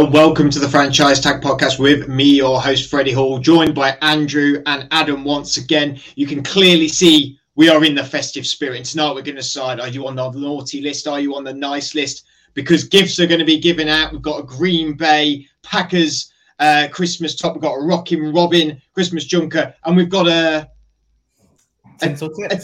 [0.00, 3.74] Hello and welcome to the Franchise Tag Podcast with me, your host, Freddie Hall, joined
[3.74, 6.00] by Andrew and Adam once again.
[6.14, 8.78] You can clearly see we are in the festive spirit.
[8.78, 11.06] And tonight we're going to decide are you on the naughty list?
[11.06, 12.24] Are you on the nice list?
[12.54, 14.10] Because gifts are going to be given out.
[14.10, 17.52] We've got a Green Bay Packers uh, Christmas top.
[17.52, 19.74] We've got a Rockin' Robin Christmas junker.
[19.84, 20.70] And we've got a.
[22.00, 22.58] a, a,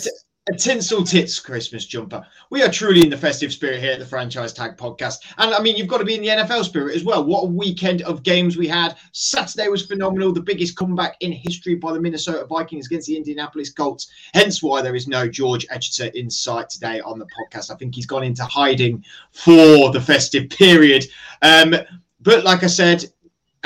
[0.48, 2.24] a tinsel tits Christmas jumper.
[2.50, 5.16] We are truly in the festive spirit here at the Franchise Tag Podcast.
[5.38, 7.24] And I mean, you've got to be in the NFL spirit as well.
[7.24, 8.96] What a weekend of games we had.
[9.10, 10.32] Saturday was phenomenal.
[10.32, 14.08] The biggest comeback in history by the Minnesota Vikings against the Indianapolis Colts.
[14.34, 17.72] Hence why there is no George Etcheter in sight today on the podcast.
[17.72, 21.06] I think he's gone into hiding for the festive period.
[21.42, 21.74] Um,
[22.20, 23.04] but like I said,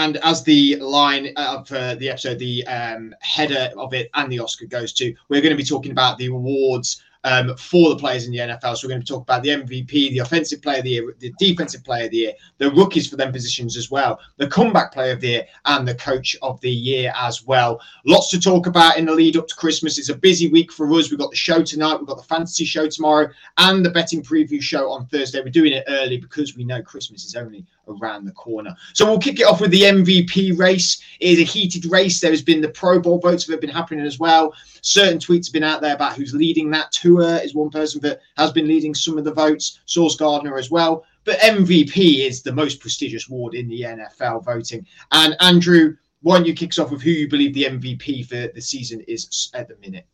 [0.00, 4.38] and as the line of uh, the episode, the um, header of it and the
[4.38, 8.26] Oscar goes to, we're going to be talking about the awards um, for the players
[8.26, 8.76] in the NFL.
[8.76, 11.32] So we're going to talk about the MVP, the offensive player of the year, the
[11.38, 15.12] defensive player of the year, the rookies for them positions as well, the comeback player
[15.12, 17.80] of the year, and the coach of the year as well.
[18.06, 19.98] Lots to talk about in the lead up to Christmas.
[19.98, 21.10] It's a busy week for us.
[21.10, 24.60] We've got the show tonight, we've got the fantasy show tomorrow, and the betting preview
[24.62, 25.40] show on Thursday.
[25.40, 28.74] We're doing it early because we know Christmas is only around the corner.
[28.94, 31.02] So we'll kick it off with the MVP race.
[31.20, 32.20] It is a heated race.
[32.20, 34.54] There has been the Pro Bowl votes that have been happening as well.
[34.82, 36.92] Certain tweets have been out there about who's leading that.
[37.18, 39.80] Is one person that has been leading some of the votes.
[39.86, 41.04] Sauce Gardner as well.
[41.24, 44.86] But MVP is the most prestigious award in the NFL voting.
[45.12, 48.52] And Andrew, why don't you kick us off with who you believe the MVP for
[48.52, 50.06] the season is at the minute?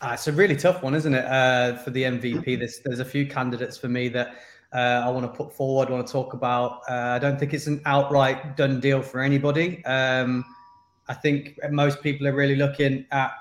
[0.00, 1.24] Uh, it's a really tough one, isn't it?
[1.24, 4.34] Uh, for the MVP, there's there's a few candidates for me that
[4.72, 6.80] uh, I want to put forward, want to talk about.
[6.88, 9.84] Uh, I don't think it's an outright done deal for anybody.
[9.84, 10.44] Um,
[11.08, 13.32] I think most people are really looking at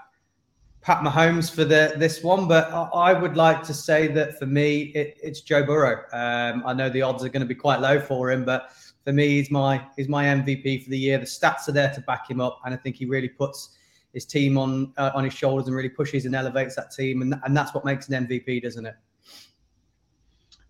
[0.81, 4.91] Pat Mahomes for the this one, but I, would like to say that for me,
[4.95, 6.03] it, it's Joe Burrow.
[6.11, 8.71] Um, I know the odds are going to be quite low for him, but
[9.03, 11.19] for me, he's my he's my MVP for the year.
[11.19, 13.77] The stats are there to back him up, and I think he really puts
[14.13, 17.35] his team on uh, on his shoulders and really pushes and elevates that team, and
[17.45, 18.95] and that's what makes an MVP, doesn't it?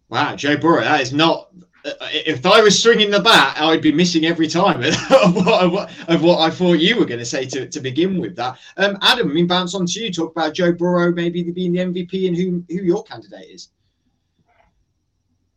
[0.10, 1.54] Wow, Joe Burrow, that is not.
[1.84, 4.84] Uh, if I was swinging the bat, I'd be missing every time
[5.24, 8.36] of, what, of what I thought you were going to say to, to begin with.
[8.36, 10.12] That um, Adam, I mean, bounce on to you.
[10.12, 13.70] Talk about Joe Burrow maybe being the MVP and who who your candidate is.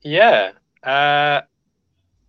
[0.02, 0.52] Yeah.
[0.82, 1.42] Uh,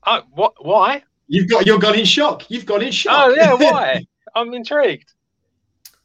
[0.06, 0.66] oh, what?
[0.66, 1.04] Why?
[1.28, 2.50] You've got you're gone in shock.
[2.50, 3.28] You've gone in shock.
[3.30, 4.06] Oh yeah, why?
[4.36, 5.14] I'm intrigued.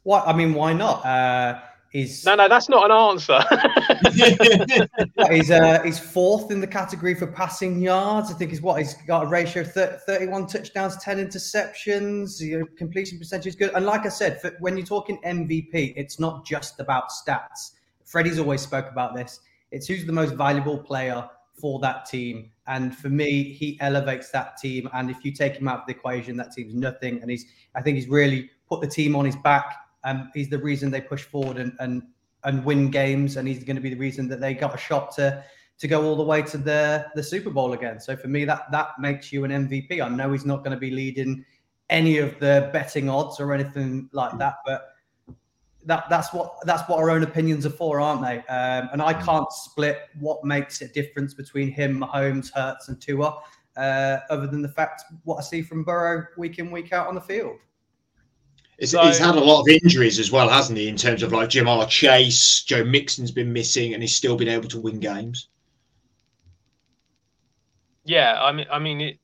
[0.03, 0.27] What?
[0.27, 1.05] I mean, why not?
[1.05, 1.59] Uh,
[1.91, 3.37] He's no, no, that's not an answer.
[5.29, 8.31] he's uh, he's fourth in the category for passing yards.
[8.31, 12.39] I think he's what he's got a ratio of 30, 31 touchdowns, 10 interceptions.
[12.39, 13.71] Your completion percentage is good.
[13.75, 17.71] And like I said, for, when you're talking MVP, it's not just about stats.
[18.05, 19.41] Freddie's always spoke about this.
[19.71, 22.51] It's who's the most valuable player for that team.
[22.67, 24.89] And for me, he elevates that team.
[24.93, 27.21] And if you take him out of the equation, that team's nothing.
[27.21, 30.57] And he's, I think he's really put the team on his back um, he's the
[30.57, 32.03] reason they push forward and, and
[32.43, 35.13] and win games, and he's going to be the reason that they got a shot
[35.15, 35.43] to
[35.77, 37.99] to go all the way to the the Super Bowl again.
[37.99, 40.01] So for me, that that makes you an MVP.
[40.01, 41.45] I know he's not going to be leading
[41.89, 44.89] any of the betting odds or anything like that, but
[45.85, 48.37] that that's what that's what our own opinions are for, aren't they?
[48.47, 53.41] Um, and I can't split what makes a difference between him, Mahomes, Hurts, and Tua,
[53.77, 57.15] uh, other than the fact what I see from Burrow week in week out on
[57.15, 57.57] the field.
[58.83, 60.87] So, he's had a lot of injuries as well, hasn't he?
[60.87, 64.67] In terms of like Ja'Marr Chase, Joe Mixon's been missing, and he's still been able
[64.69, 65.49] to win games.
[68.03, 69.19] Yeah, I mean, I mean, it,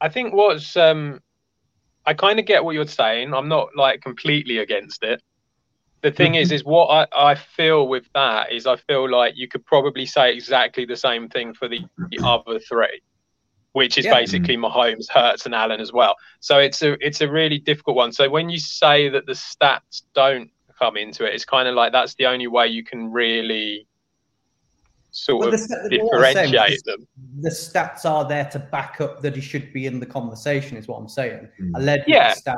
[0.00, 1.22] I think what's um,
[2.04, 3.34] I kind of get what you're saying.
[3.34, 5.22] I'm not like completely against it.
[6.02, 9.46] The thing is, is what I, I feel with that is I feel like you
[9.46, 13.00] could probably say exactly the same thing for the, the other three
[13.72, 14.14] which is yeah.
[14.14, 16.16] basically Mahomes, Hurts, and Allen as well.
[16.40, 18.12] So it's a it's a really difficult one.
[18.12, 21.92] So when you say that the stats don't come into it, it's kind of like
[21.92, 23.86] that's the only way you can really
[25.10, 27.06] sort well, of the, differentiate them.
[27.40, 30.88] The stats are there to back up that he should be in the conversation, is
[30.88, 31.48] what I'm saying.
[31.60, 31.72] Mm.
[31.76, 32.34] I led yeah.
[32.34, 32.56] stats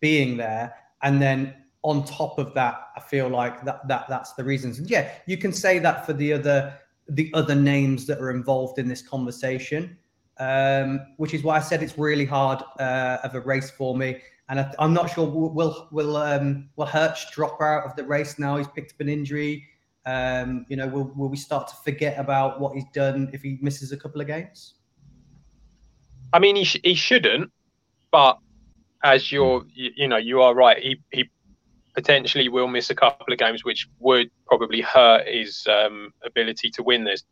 [0.00, 4.44] being there, and then on top of that, I feel like that that that's the
[4.44, 4.78] reasons.
[4.78, 6.74] And yeah, you can say that for the other
[7.10, 9.96] the other names that are involved in this conversation
[10.38, 14.20] um, which is why I said it's really hard uh, of a race for me.
[14.48, 18.38] And I, am not sure will will um, will Hurts drop out of the race
[18.38, 18.56] now?
[18.56, 19.64] He's picked up an injury.
[20.06, 23.58] Um, you know, will will we start to forget about what he's done if he
[23.60, 24.74] misses a couple of games?
[26.32, 27.52] I mean, he sh- he shouldn't,
[28.10, 28.38] but
[29.02, 30.78] as you're you, you know you are right.
[30.78, 31.28] He he
[31.94, 36.82] potentially will miss a couple of games, which would probably hurt his um, ability to
[36.82, 37.24] win this.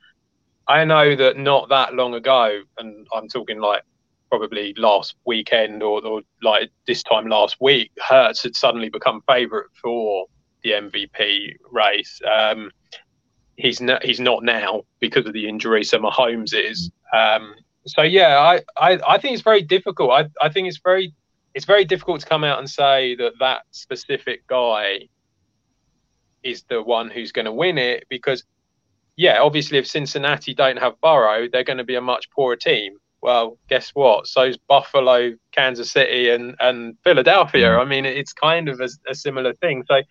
[0.68, 3.82] I know that not that long ago, and I'm talking like
[4.28, 9.68] probably last weekend or, or like this time last week, Hurts had suddenly become favourite
[9.80, 10.26] for
[10.62, 12.20] the MVP race.
[12.28, 12.70] Um,
[13.56, 15.84] he's not he's not now because of the injury.
[15.84, 16.90] So Mahomes is.
[17.12, 17.54] Um,
[17.86, 20.10] so yeah, I, I, I think it's very difficult.
[20.10, 21.14] I, I think it's very
[21.54, 25.08] it's very difficult to come out and say that that specific guy
[26.42, 28.44] is the one who's going to win it because
[29.16, 32.96] yeah, obviously if Cincinnati don't have Burrow, they're going to be a much poorer team.
[33.22, 34.26] Well, guess what?
[34.26, 37.70] So's Buffalo, Kansas City, and and Philadelphia.
[37.70, 37.80] Mm.
[37.80, 39.84] I mean, it's kind of a, a similar thing.
[39.88, 40.02] So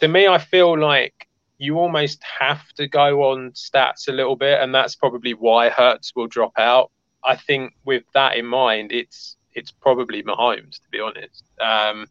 [0.00, 1.28] to me, I feel like
[1.58, 6.12] you almost have to go on stats a little bit, and that's probably why Hurts
[6.16, 6.90] will drop out.
[7.22, 11.44] I think with that in mind, it's it's probably Mahomes to be honest.
[11.60, 12.06] Um,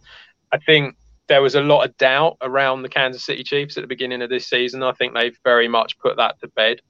[0.52, 0.96] I think
[1.28, 4.30] there was a lot of doubt around the Kansas City Chiefs at the beginning of
[4.30, 4.84] this season.
[4.84, 6.82] I think they've very much put that to bed.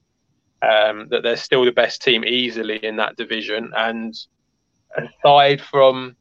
[0.62, 4.14] Um, that they're still the best team easily in that division, and
[4.96, 6.16] aside from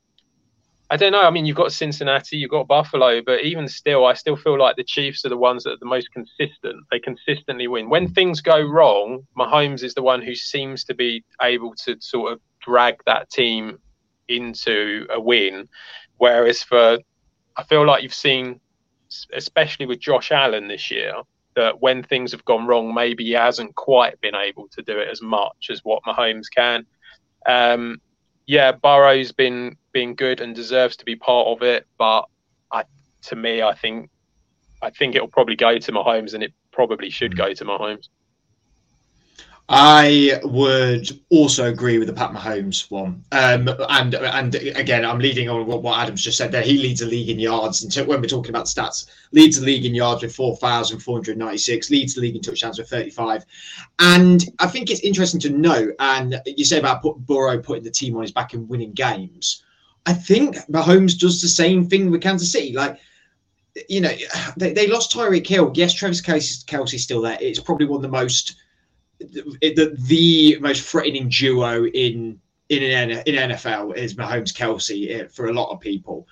[0.89, 1.21] I don't know.
[1.21, 4.75] I mean, you've got Cincinnati, you've got Buffalo, but even still, I still feel like
[4.75, 6.85] the Chiefs are the ones that are the most consistent.
[6.91, 7.89] They consistently win.
[7.89, 12.33] When things go wrong, Mahomes is the one who seems to be able to sort
[12.33, 13.79] of drag that team
[14.27, 15.67] into a win.
[16.17, 16.99] Whereas for,
[17.57, 18.59] I feel like you've seen,
[19.33, 21.13] especially with Josh Allen this year,
[21.55, 25.07] that when things have gone wrong, maybe he hasn't quite been able to do it
[25.09, 26.85] as much as what Mahomes can.
[27.45, 28.01] Um,
[28.45, 32.25] yeah, Burrow's been been good and deserves to be part of it, but
[32.71, 32.83] I,
[33.23, 34.09] to me, I think
[34.81, 37.37] I think it'll probably go to Mahomes, and it probably should mm.
[37.37, 38.09] go to Mahomes.
[39.67, 43.23] I would also agree with the Pat Mahomes one.
[43.31, 46.61] Um, and and again, I'm leading on what, what Adams just said there.
[46.61, 47.83] He leads the league in yards.
[47.83, 52.21] And when we're talking about stats, leads the league in yards with 4,496, leads the
[52.21, 53.43] league in touchdowns with 35.
[53.97, 58.15] And I think it's interesting to note, and you say about Burrow putting the team
[58.15, 59.63] on his back and winning games.
[60.05, 62.73] I think Mahomes does the same thing with Kansas City.
[62.73, 62.99] Like,
[63.89, 64.13] you know,
[64.57, 65.71] they, they lost Tyreek Hill.
[65.73, 67.39] Yes, Travis Kelce's still there.
[67.41, 68.57] It's probably one of the most
[69.19, 72.39] the, the most threatening duo in
[72.69, 76.27] in an in NFL is Mahomes Kelce eh, for a lot of people.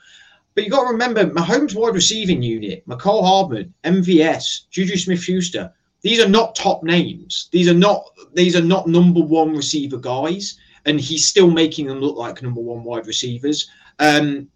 [0.55, 5.73] But you got to remember Mahomes wide receiving unit, Mecole Hardman, MVS, Juju Smith Schuster.
[6.01, 7.49] These are not top names.
[7.51, 11.99] These are not these are not number one receiver guys, and he's still making them
[11.99, 13.69] look like number one wide receivers.
[13.99, 14.49] Um,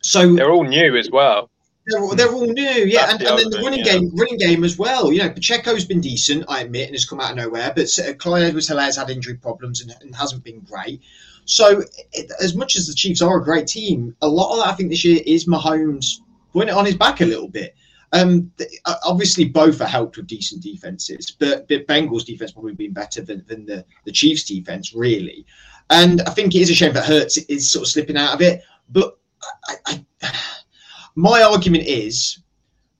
[0.00, 1.50] so they're all new as well.
[1.86, 3.94] They're, they're all new, yeah, and, and then the running yeah.
[3.94, 5.12] game, running game as well.
[5.12, 7.72] You know, Pacheco's been decent, I admit, and has come out of nowhere.
[7.74, 11.02] But uh, Clyde Edwards-Helaire's had injury problems and, and hasn't been great.
[11.44, 11.82] So,
[12.12, 14.76] it, as much as the Chiefs are a great team, a lot of that I
[14.76, 16.20] think this year is Mahomes
[16.52, 17.74] putting it on his back a little bit.
[18.12, 18.52] Um,
[18.84, 23.22] uh, obviously, both are helped with decent defenses, but, but Bengals defense probably been better
[23.22, 25.46] than, than the, the Chiefs defense, really.
[25.90, 28.40] And I think it is a shame that Hurts is sort of slipping out of
[28.40, 28.62] it.
[28.88, 29.18] But
[29.66, 30.04] I, I
[31.14, 32.38] my argument is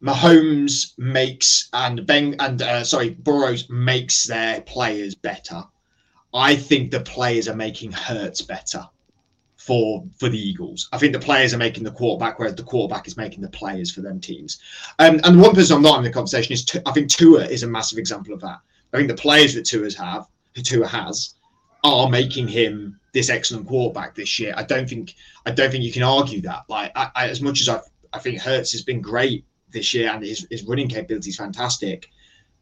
[0.03, 5.63] Mahomes makes and Ben and uh, sorry Burrows makes their players better.
[6.35, 8.87] I think the players are making Hurts better
[9.57, 10.89] for for the Eagles.
[10.93, 13.93] I think the players are making the quarterback, whereas the quarterback is making the players
[13.93, 14.59] for them teams.
[14.99, 17.69] Um, and one person I'm not in the conversation is I think Tua is a
[17.69, 18.59] massive example of that.
[18.93, 21.35] I think the players that Tua's have, Tua has,
[21.85, 24.53] are making him this excellent quarterback this year.
[24.57, 25.15] I don't think
[25.47, 26.65] I don't think you can argue that.
[26.69, 30.11] Like I, I, as much as I've I think Hurts has been great this year
[30.11, 32.11] and his, his running capability is fantastic.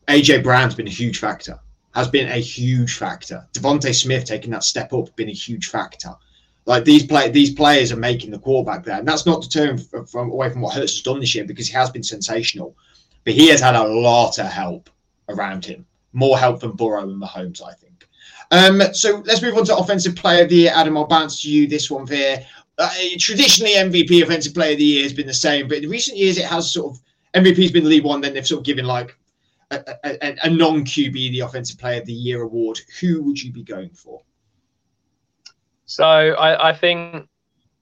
[0.09, 1.59] AJ Brown's been a huge factor,
[1.95, 3.47] has been a huge factor.
[3.53, 6.15] DeVonta Smith taking that step up, been a huge factor.
[6.67, 10.07] Like these play, these players are making the quarterback there, and that's not deterring from,
[10.07, 12.77] from away from what Hurts has done this year because he has been sensational,
[13.25, 14.91] but he has had a lot of help
[15.29, 17.91] around him, more help than Burrow and Mahomes, I think.
[18.53, 20.73] Um, so let's move on to offensive player of the year.
[20.75, 22.45] Adam, I'll bounce to you this one here
[22.81, 26.17] uh, traditionally MVP offensive player of the year has been the same, but in recent
[26.17, 27.03] years it has sort of
[27.35, 28.21] MVP has been the lead one.
[28.21, 29.17] Then they've sort of given like
[29.71, 32.81] a, a, a non QB the offensive player of the year award.
[33.01, 34.23] Who would you be going for?
[35.87, 37.29] So I, I think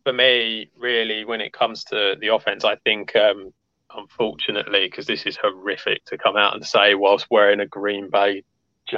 [0.04, 3.52] for me, really, when it comes to the offense, I think um,
[3.94, 8.42] unfortunately, because this is horrific to come out and say whilst wearing a Green Bay.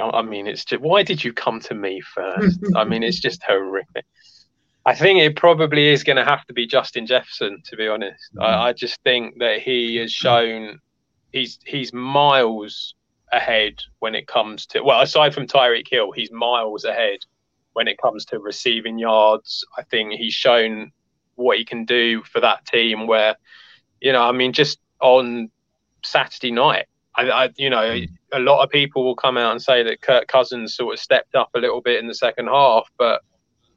[0.01, 2.59] I mean, it's just why did you come to me first?
[2.77, 4.05] I mean, it's just horrific.
[4.85, 8.33] I think it probably is going to have to be Justin Jefferson, to be honest.
[8.35, 8.43] Mm.
[8.43, 10.79] I, I, just think that he has shown
[11.31, 12.95] he's he's miles
[13.31, 17.19] ahead when it comes to well, aside from Tyreek Hill, he's miles ahead
[17.73, 19.63] when it comes to receiving yards.
[19.77, 20.91] I think he's shown
[21.35, 23.07] what he can do for that team.
[23.07, 23.35] Where,
[23.99, 25.51] you know, I mean, just on
[26.03, 28.09] Saturday night, I, I, you know, mm.
[28.31, 31.35] a lot of people will come out and say that Kirk Cousins sort of stepped
[31.35, 33.21] up a little bit in the second half, but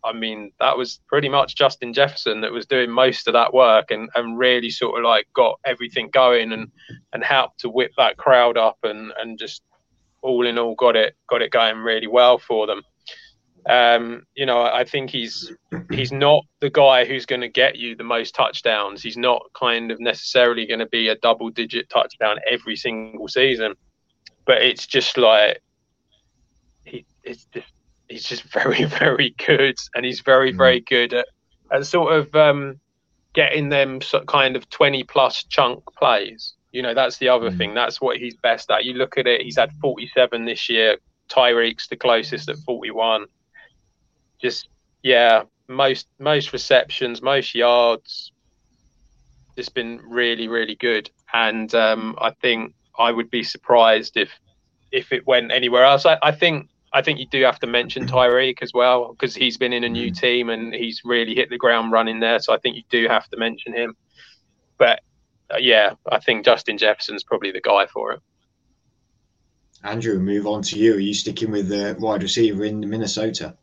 [0.04, 3.90] I mean, that was pretty much Justin Jefferson that was doing most of that work
[3.90, 6.70] and, and really sort of like got everything going and,
[7.12, 9.62] and helped to whip that crowd up and, and just
[10.24, 12.82] all in all got it got it going really well for them.
[13.66, 15.52] Um, you know, I think he's
[15.90, 19.02] he's not the guy who's going to get you the most touchdowns.
[19.02, 23.74] He's not kind of necessarily going to be a double digit touchdown every single season,
[24.44, 25.62] but it's just like
[26.84, 27.73] he it's just
[28.08, 30.56] he's just very very good, and he's very mm.
[30.56, 31.26] very good at,
[31.72, 32.80] at sort of um,
[33.32, 36.54] getting them kind of twenty plus chunk plays.
[36.72, 37.58] You know, that's the other mm.
[37.58, 37.74] thing.
[37.74, 38.84] That's what he's best at.
[38.84, 40.98] You look at it; he's had forty seven this year.
[41.30, 43.26] Tyreek's the closest at forty one
[44.44, 44.68] just
[45.02, 48.32] yeah, most most receptions, most yards.
[49.56, 54.30] It's been really really good, and um, I think I would be surprised if
[54.92, 56.04] if it went anywhere else.
[56.06, 59.58] I, I think I think you do have to mention Tyreek as well because he's
[59.58, 60.18] been in a new mm.
[60.18, 62.38] team and he's really hit the ground running there.
[62.38, 63.96] So I think you do have to mention him.
[64.78, 65.00] But
[65.52, 68.20] uh, yeah, I think Justin Jefferson's probably the guy for it.
[69.82, 70.94] Andrew, move on to you.
[70.94, 73.56] Are you sticking with the wide receiver in Minnesota?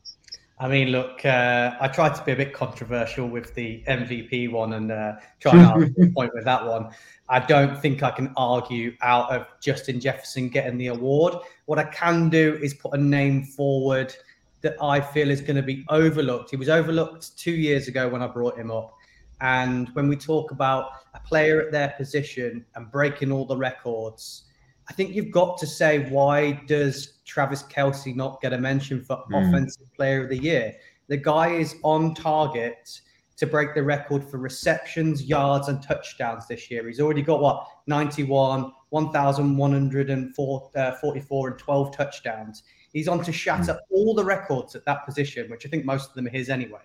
[0.61, 4.73] I mean, look, uh, I tried to be a bit controversial with the MVP one
[4.73, 6.91] and uh, try and argue a point with that one.
[7.29, 11.33] I don't think I can argue out of Justin Jefferson getting the award.
[11.65, 14.13] What I can do is put a name forward
[14.61, 16.51] that I feel is going to be overlooked.
[16.51, 18.95] He was overlooked two years ago when I brought him up.
[19.39, 24.43] And when we talk about a player at their position and breaking all the records,
[24.89, 29.23] I think you've got to say why does Travis Kelce not get a mention for
[29.31, 29.47] mm.
[29.47, 30.75] offensive player of the year?
[31.07, 33.01] The guy is on target
[33.37, 36.87] to break the record for receptions, yards, and touchdowns this year.
[36.87, 40.93] He's already got what 91, 1,144, uh,
[41.47, 42.63] and 12 touchdowns.
[42.93, 43.79] He's on to shatter mm.
[43.91, 46.81] all the records at that position, which I think most of them are his anyway.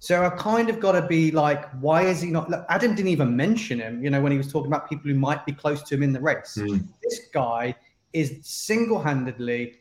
[0.00, 2.48] So I've kind of got to be like, why is he not?
[2.48, 5.18] Look, Adam didn't even mention him, you know, when he was talking about people who
[5.18, 6.56] might be close to him in the race.
[6.60, 6.86] Mm.
[7.02, 7.74] This guy
[8.12, 9.74] is single handedly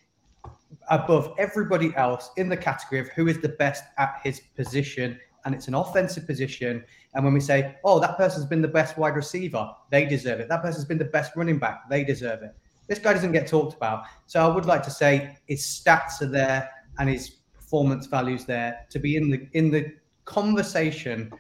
[0.89, 5.19] above everybody else in the category of who is the best at his position.
[5.45, 6.83] And it's an offensive position.
[7.13, 10.49] And when we say, oh, that person's been the best wide receiver, they deserve it.
[10.49, 12.55] That person's been the best running back, they deserve it.
[12.87, 14.05] This guy doesn't get talked about.
[14.25, 18.85] So I would like to say his stats are there and his performance values there
[18.89, 19.93] to be in the in the
[20.27, 21.31] conversation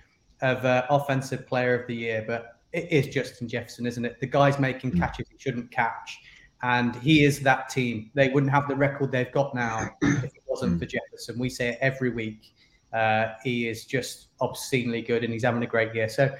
[0.41, 4.19] of uh, offensive player of the year, but it is Justin Jefferson, isn't it?
[4.19, 4.99] The guy's making hmm.
[4.99, 6.17] catches he shouldn't catch,
[6.63, 8.09] and he is that team.
[8.15, 10.79] They wouldn't have the record they've got now if it wasn't hmm.
[10.79, 11.37] for Jefferson.
[11.37, 12.53] We say it every week.
[12.93, 16.09] Uh, he is just obscenely good, and he's having a great year.
[16.09, 16.33] So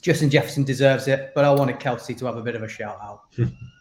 [0.00, 2.98] Justin Jefferson deserves it, but I wanted Kelce to have a bit of a shout
[3.02, 3.22] out.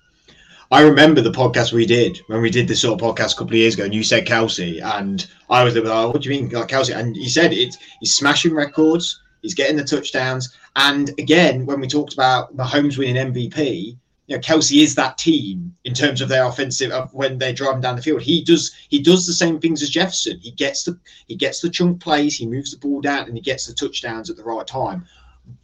[0.72, 3.54] I remember the podcast we did when we did this sort of podcast a couple
[3.54, 6.42] of years ago, and you said Kelce, and I was like, oh, "What do you
[6.42, 7.78] mean, like Kelce?" And he said it.
[8.02, 9.22] He's smashing records.
[9.42, 10.54] He's getting the touchdowns.
[10.76, 13.98] And again, when we talked about Mahomes winning MVP,
[14.28, 17.80] you know, Kelce is that team in terms of their offensive of when they're driving
[17.82, 18.22] down the field.
[18.22, 20.38] He does he does the same things as Jefferson.
[20.40, 23.42] He gets the he gets the chunk plays, he moves the ball down, and he
[23.42, 25.06] gets the touchdowns at the right time.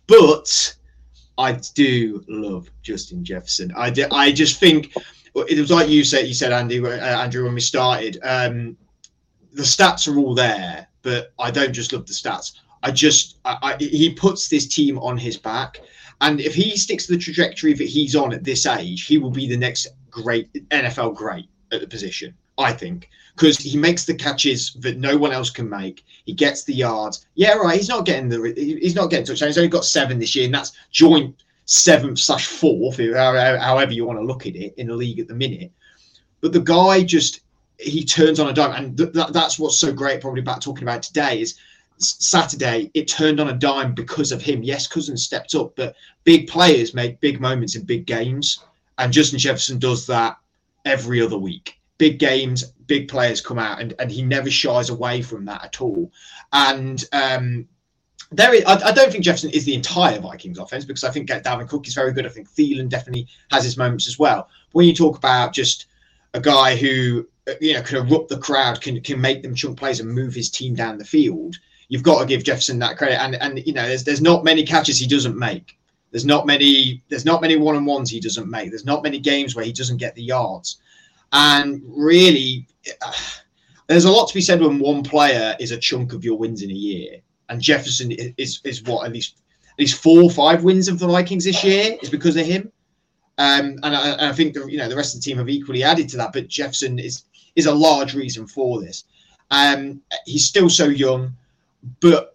[0.07, 0.75] But
[1.37, 3.73] I do love Justin Jefferson.
[3.75, 4.95] I, do, I just think
[5.35, 6.27] it was like you said.
[6.27, 8.19] You said Andy, uh, Andrew, when we started.
[8.23, 8.77] Um,
[9.53, 12.59] the stats are all there, but I don't just love the stats.
[12.83, 15.79] I just I, I, he puts this team on his back,
[16.21, 19.31] and if he sticks to the trajectory that he's on at this age, he will
[19.31, 22.35] be the next great NFL great at the position.
[22.57, 26.05] I think because he makes the catches that no one else can make.
[26.25, 27.25] He gets the yards.
[27.35, 27.77] Yeah, right.
[27.77, 29.55] He's not getting the he's not getting touchdowns.
[29.55, 34.19] He's only got seven this year, and that's joint seventh slash fourth, however you want
[34.19, 35.71] to look at it in the league at the minute.
[36.41, 37.41] But the guy just
[37.79, 40.21] he turns on a dime, and th- th- that's what's so great.
[40.21, 41.57] Probably about talking about today is
[41.97, 44.61] Saturday it turned on a dime because of him.
[44.61, 48.63] Yes, Cousins stepped up, but big players make big moments in big games,
[48.99, 50.37] and Justin Jefferson does that
[50.85, 55.21] every other week big games, big players come out, and, and he never shies away
[55.21, 56.11] from that at all.
[56.51, 57.65] And um,
[58.29, 61.29] there is, I, I, don't think Jefferson is the entire Vikings offense because I think
[61.29, 62.25] Dalvin Cook is very good.
[62.25, 64.49] I think Thielen definitely has his moments as well.
[64.73, 65.85] But When you talk about just
[66.33, 67.25] a guy who
[67.61, 70.49] you know can erupt the crowd, can can make them chunk plays and move his
[70.49, 71.55] team down the field,
[71.87, 73.23] you've got to give Jefferson that credit.
[73.23, 75.79] And and you know there's there's not many catches he doesn't make.
[76.11, 78.71] There's not many there's not many one on ones he doesn't make.
[78.71, 80.81] There's not many games where he doesn't get the yards.
[81.33, 82.67] And really,
[83.01, 83.11] uh,
[83.87, 86.61] there's a lot to be said when one player is a chunk of your wins
[86.61, 87.17] in a year.
[87.49, 89.41] And Jefferson is is what at least
[89.73, 92.71] at least four or five wins of the Vikings this year is because of him.
[93.39, 95.83] Um, and, I, and I think you know the rest of the team have equally
[95.83, 96.33] added to that.
[96.33, 97.23] But Jefferson is
[97.55, 99.03] is a large reason for this.
[99.51, 101.35] Um, he's still so young,
[101.99, 102.33] but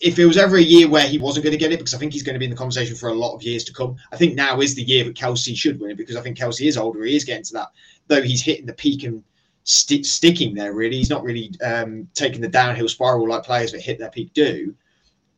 [0.00, 1.98] if it was ever a year where he wasn't going to get it, because I
[1.98, 3.96] think he's going to be in the conversation for a lot of years to come,
[4.12, 6.66] I think now is the year that Kelce should win it because I think Kelce
[6.66, 7.04] is older.
[7.04, 7.68] He is getting to that,
[8.10, 9.22] though he's hitting the peak and
[9.64, 10.96] st- sticking there, really.
[10.96, 14.74] He's not really um, taking the downhill spiral like players that hit their peak do.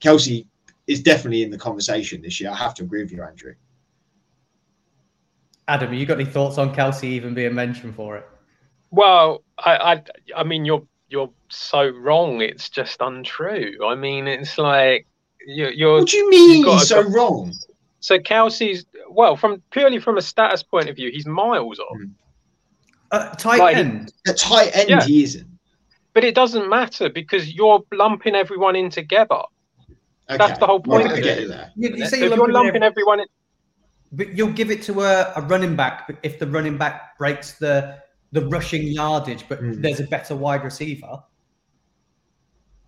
[0.01, 0.47] Kelce
[0.89, 2.51] is definitely in the conversation this year.
[2.51, 3.55] I have to agree with you, Andrew.
[5.69, 8.29] Adam, you got any thoughts on Kelce even being mentioned for it?
[8.91, 10.03] Well, I, I,
[10.37, 12.41] I mean, you're you're so wrong.
[12.41, 13.79] It's just untrue.
[13.87, 15.07] I mean, it's like
[15.47, 15.71] you're.
[15.71, 17.55] you're what do you mean he's so wrong?
[18.01, 21.99] So Kelce's well, from purely from a status point of view, he's miles off.
[21.99, 22.11] Mm.
[23.13, 24.13] Uh, tight like, end.
[24.27, 25.05] At tight end, yeah.
[25.05, 25.47] he isn't.
[26.15, 29.43] But it doesn't matter because you're lumping everyone in together.
[30.31, 30.39] Okay.
[30.39, 31.71] That's the whole point well, of it.
[31.77, 33.27] You, you say you're, you're lumping every, everyone in.
[34.13, 37.99] But you'll give it to a, a running back if the running back breaks the
[38.33, 39.81] the rushing yardage, but mm.
[39.83, 41.23] there's a better wide receiver.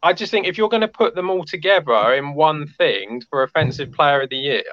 [0.03, 3.43] I just think if you're going to put them all together in one thing for
[3.43, 4.65] offensive player of the year,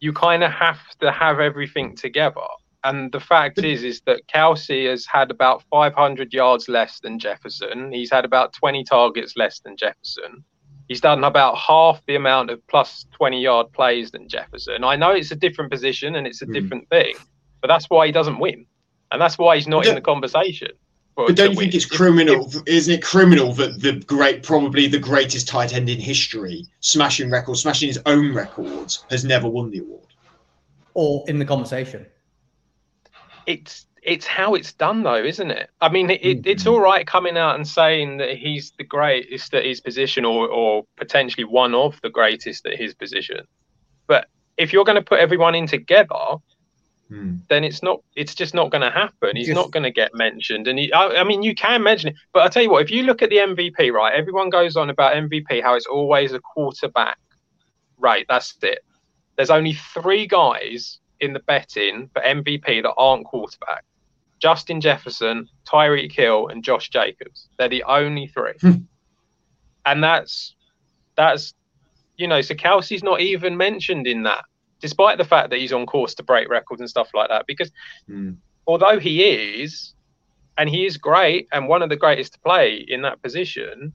[0.00, 2.40] you kind of have to have everything together.
[2.84, 7.90] And the fact is, is that Kelce has had about 500 yards less than Jefferson.
[7.92, 10.44] He's had about 20 targets less than Jefferson.
[10.88, 14.84] He's done about half the amount of plus 20 yard plays than Jefferson.
[14.84, 16.52] I know it's a different position and it's a mm.
[16.52, 17.14] different thing,
[17.62, 18.66] but that's why he doesn't win
[19.14, 20.72] and that's why he's not in the conversation.
[21.16, 22.52] But don't you think it's criminal?
[22.66, 27.62] Isn't it criminal that the great, probably the greatest tight end in history, smashing records,
[27.62, 30.08] smashing his own records, has never won the award?
[30.94, 32.04] Or in the conversation?
[33.46, 35.70] It's it's how it's done, though, isn't it?
[35.80, 36.48] I mean, it, mm-hmm.
[36.48, 40.48] it's all right coming out and saying that he's the greatest at his position, or
[40.48, 43.46] or potentially one of the greatest at his position.
[44.06, 46.36] But if you're going to put everyone in together,
[47.10, 47.36] Hmm.
[47.48, 50.14] then it's not it's just not going to happen he's just, not going to get
[50.14, 52.82] mentioned and he, I, I, mean you can mention it but i tell you what
[52.82, 56.32] if you look at the mvp right everyone goes on about mvp how it's always
[56.32, 57.18] a quarterback
[57.98, 58.78] right that's it
[59.36, 63.84] there's only three guys in the betting for mvp that aren't quarterback
[64.40, 68.72] justin jefferson tyreek hill and josh jacobs they're the only three hmm.
[69.86, 70.54] and that's
[71.16, 71.54] that's
[72.16, 74.44] you know so kelce's not even mentioned in that
[74.84, 77.46] despite the fact that he's on course to break records and stuff like that.
[77.46, 77.72] Because
[78.06, 78.36] mm.
[78.66, 79.94] although he is,
[80.58, 83.94] and he is great and one of the greatest to play in that position,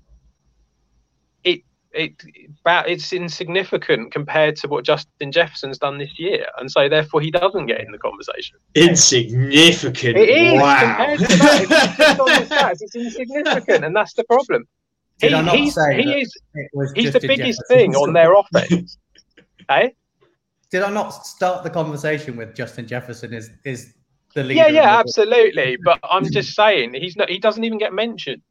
[1.92, 7.22] it it it's insignificant compared to what Justin Jefferson's done this year, and so therefore
[7.22, 8.58] he doesn't get in the conversation.
[8.76, 10.18] Insignificant.
[10.18, 10.80] It is wow.
[10.80, 11.96] compared to that.
[12.00, 14.68] It's, on the stats, it's insignificant, and that's the problem.
[15.20, 16.38] Did he, I not he's, say he is
[16.96, 17.92] he's the biggest Jefferson.
[17.92, 18.98] thing on their offense.
[19.68, 19.86] hey?
[19.86, 19.90] Eh?
[20.70, 23.94] did I not start the conversation with Justin Jefferson is is
[24.36, 24.62] the leader?
[24.62, 25.78] Yeah, yeah, absolutely.
[25.84, 27.30] But I'm just saying he's not.
[27.30, 28.42] He doesn't even get mentioned,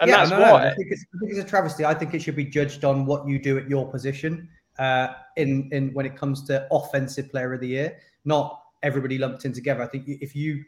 [0.00, 0.48] and yeah, that's no, why.
[0.48, 1.84] No, I, think it's, I think it's a travesty.
[1.84, 4.48] I think it should be judged on what you do at your position.
[4.78, 9.44] Uh, in in when it comes to offensive player of the year, not everybody lumped
[9.44, 9.82] in together.
[9.82, 10.64] I think if you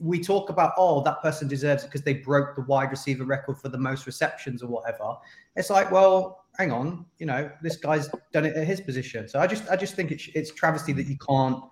[0.00, 3.58] we talk about oh that person deserves it because they broke the wide receiver record
[3.58, 5.14] for the most receptions or whatever.
[5.56, 9.28] It's like well hang on, you know, this guy's done it at his position.
[9.28, 11.62] So I just I just think it's it's travesty that you can't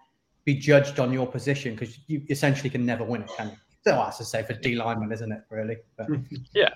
[0.45, 3.57] be judged on your position because you essentially can never win it, can you?
[3.85, 5.41] So that's to say for D lineman, isn't it?
[5.51, 5.77] Really?
[5.97, 6.09] But,
[6.53, 6.71] yeah.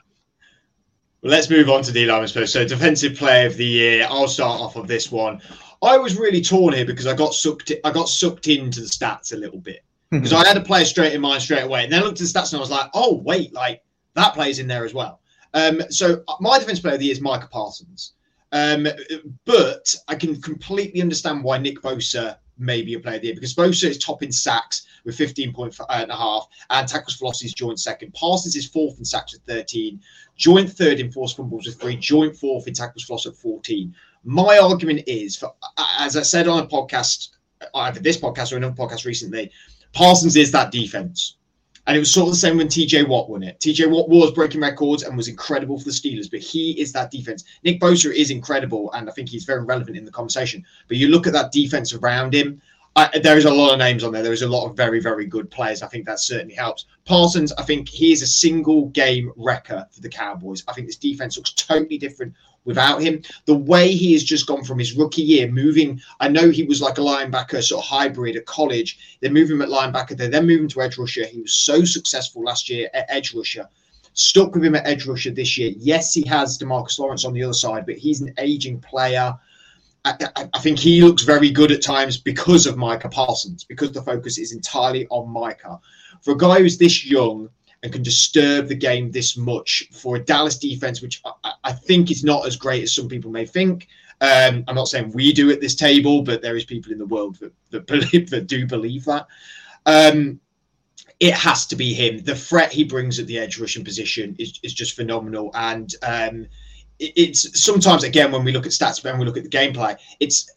[1.23, 2.53] Well, let's move on to D lineman first.
[2.53, 4.07] So defensive player of the year.
[4.11, 5.41] I'll start off of this one.
[5.81, 7.71] I was really torn here because I got sucked.
[7.85, 11.13] I got sucked into the stats a little bit because I had a player straight
[11.13, 12.91] in mind straight away, and then I looked at the stats and I was like,
[12.95, 13.83] oh wait, like
[14.15, 15.21] that plays in there as well.
[15.55, 18.15] Um, so uh, my defensive player of the year is Micah Parsons.
[18.51, 18.87] Um,
[19.45, 23.35] but I can completely understand why Nick Bosa may be a player of the year
[23.35, 27.27] because Bosa is top in sacks with 15.5 uh, and a half and tackles for
[27.27, 28.13] losses joint second.
[28.15, 30.01] Parsons is fourth in sacks with 13,
[30.37, 33.95] joint third in forced fumbles with three, joint fourth in tackles for loss at 14.
[34.25, 37.29] My argument is, for, uh, as I said on a podcast,
[37.75, 39.51] either this podcast or another podcast recently,
[39.93, 41.37] Parsons is that defense.
[41.87, 43.59] And it was sort of the same when TJ Watt won it.
[43.59, 47.11] TJ Watt was breaking records and was incredible for the Steelers, but he is that
[47.11, 47.45] defense.
[47.65, 50.65] Nick Bosa is incredible, and I think he's very relevant in the conversation.
[50.87, 52.63] But you look at that defense around him,
[52.95, 54.23] I, there is a lot of names on there.
[54.23, 55.83] There is a lot of very, very good players.
[55.83, 56.85] I think that certainly helps.
[57.07, 60.63] Parsons, I think he is a single game wrecker for the Cowboys.
[60.69, 63.23] I think this defense looks totally different without him.
[63.47, 66.83] The way he has just gone from his rookie year, moving, I know he was
[66.83, 69.19] like a linebacker sort of hybrid at college.
[69.21, 71.27] They're moving him at linebacker, they're then moving to edge rusher.
[71.27, 73.69] He was so successful last year at edge rusher.
[74.15, 75.73] Stuck with him at edge rusher this year.
[75.79, 79.35] Yes, he has Demarcus Lawrence on the other side, but he's an aging player.
[80.05, 80.17] I,
[80.55, 84.37] I, think he looks very good at times because of Micah Parsons, because the focus
[84.37, 85.79] is entirely on Micah.
[86.23, 87.49] For a guy who's this young
[87.83, 92.11] and can disturb the game this much for a Dallas defense, which I, I think
[92.11, 93.89] is not as great as some people may think.
[94.21, 97.07] Um, I'm not saying we do at this table, but there is people in the
[97.07, 99.27] world that, that believe that do believe that.
[99.87, 100.41] Um,
[101.21, 102.19] it has to be him.
[102.25, 105.53] The threat he brings at the edge rushing position is, is just phenomenal.
[105.55, 106.47] And um,
[107.17, 110.51] it's sometimes again when we look at stats, when we look at the gameplay, it's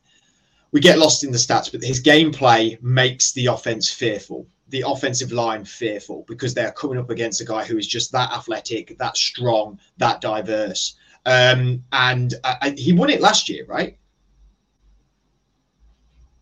[0.72, 5.32] we get lost in the stats, but his gameplay makes the offense fearful the offensive
[5.32, 9.16] line fearful because they're coming up against a guy who is just that athletic, that
[9.16, 10.96] strong, that diverse.
[11.26, 13.98] Um, and I, I, he won it last year, right?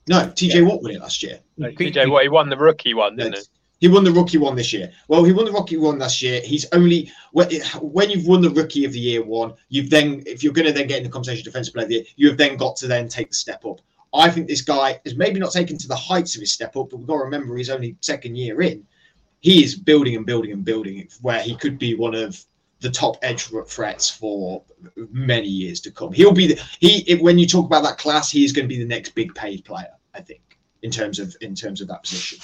[0.07, 0.61] No, TJ yeah.
[0.61, 1.39] Watt won it last year.
[1.57, 3.41] No, TJ Watt, he won the rookie one, didn't he?
[3.83, 4.93] He won the rookie one this year.
[5.09, 6.39] Well, he won the rookie one last year.
[6.39, 10.53] He's only when you've won the rookie of the year one, you've then if you're
[10.53, 12.55] going to then get in the conversation defensive player of the year, you have then
[12.55, 13.81] got to then take the step up.
[14.13, 16.91] I think this guy is maybe not taken to the heights of his step up,
[16.91, 18.85] but we've got to remember he's only second year in.
[19.41, 22.41] He is building and building and building where he could be one of
[22.79, 24.63] the top edge threats for
[25.11, 26.13] many years to come.
[26.13, 28.81] He'll be the, he when you talk about that class, he is going to be
[28.81, 32.39] the next big paid player, I think, in terms of in terms of that position.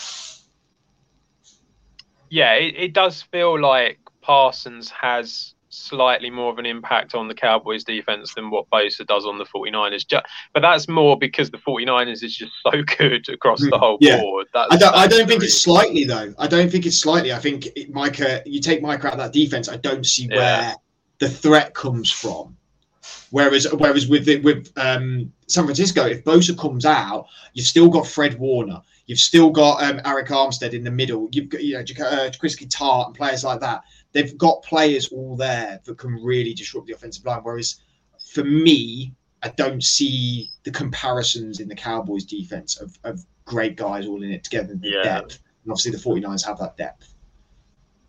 [2.29, 7.33] Yeah, it, it does feel like Parsons has slightly more of an impact on the
[7.33, 10.05] Cowboys defense than what Bosa does on the 49ers.
[10.53, 13.79] But that's more because the 49ers is just so good across the hmm.
[13.79, 14.19] whole yeah.
[14.19, 14.47] board.
[14.53, 16.33] That's, I don't, I don't think it's slightly, though.
[16.37, 17.33] I don't think it's slightly.
[17.33, 20.37] I think it, Micah, you take Micah out of that defense, I don't see yeah.
[20.37, 20.75] where
[21.19, 22.55] the threat comes from.
[23.31, 28.07] Whereas, whereas with the, with um, San Francisco, if Bosa comes out, you've still got
[28.07, 28.81] Fred Warner.
[29.09, 31.27] You've still got um, Arik Armstead in the middle.
[31.31, 35.35] You've got you know uh, Chris Tart and players like that they've got players all
[35.35, 37.41] there that can really disrupt the offensive line.
[37.43, 37.79] Whereas
[38.33, 44.05] for me, I don't see the comparisons in the Cowboys defense of, of great guys
[44.05, 45.03] all in it together in yeah.
[45.03, 45.39] depth.
[45.63, 47.13] And obviously the 49ers have that depth.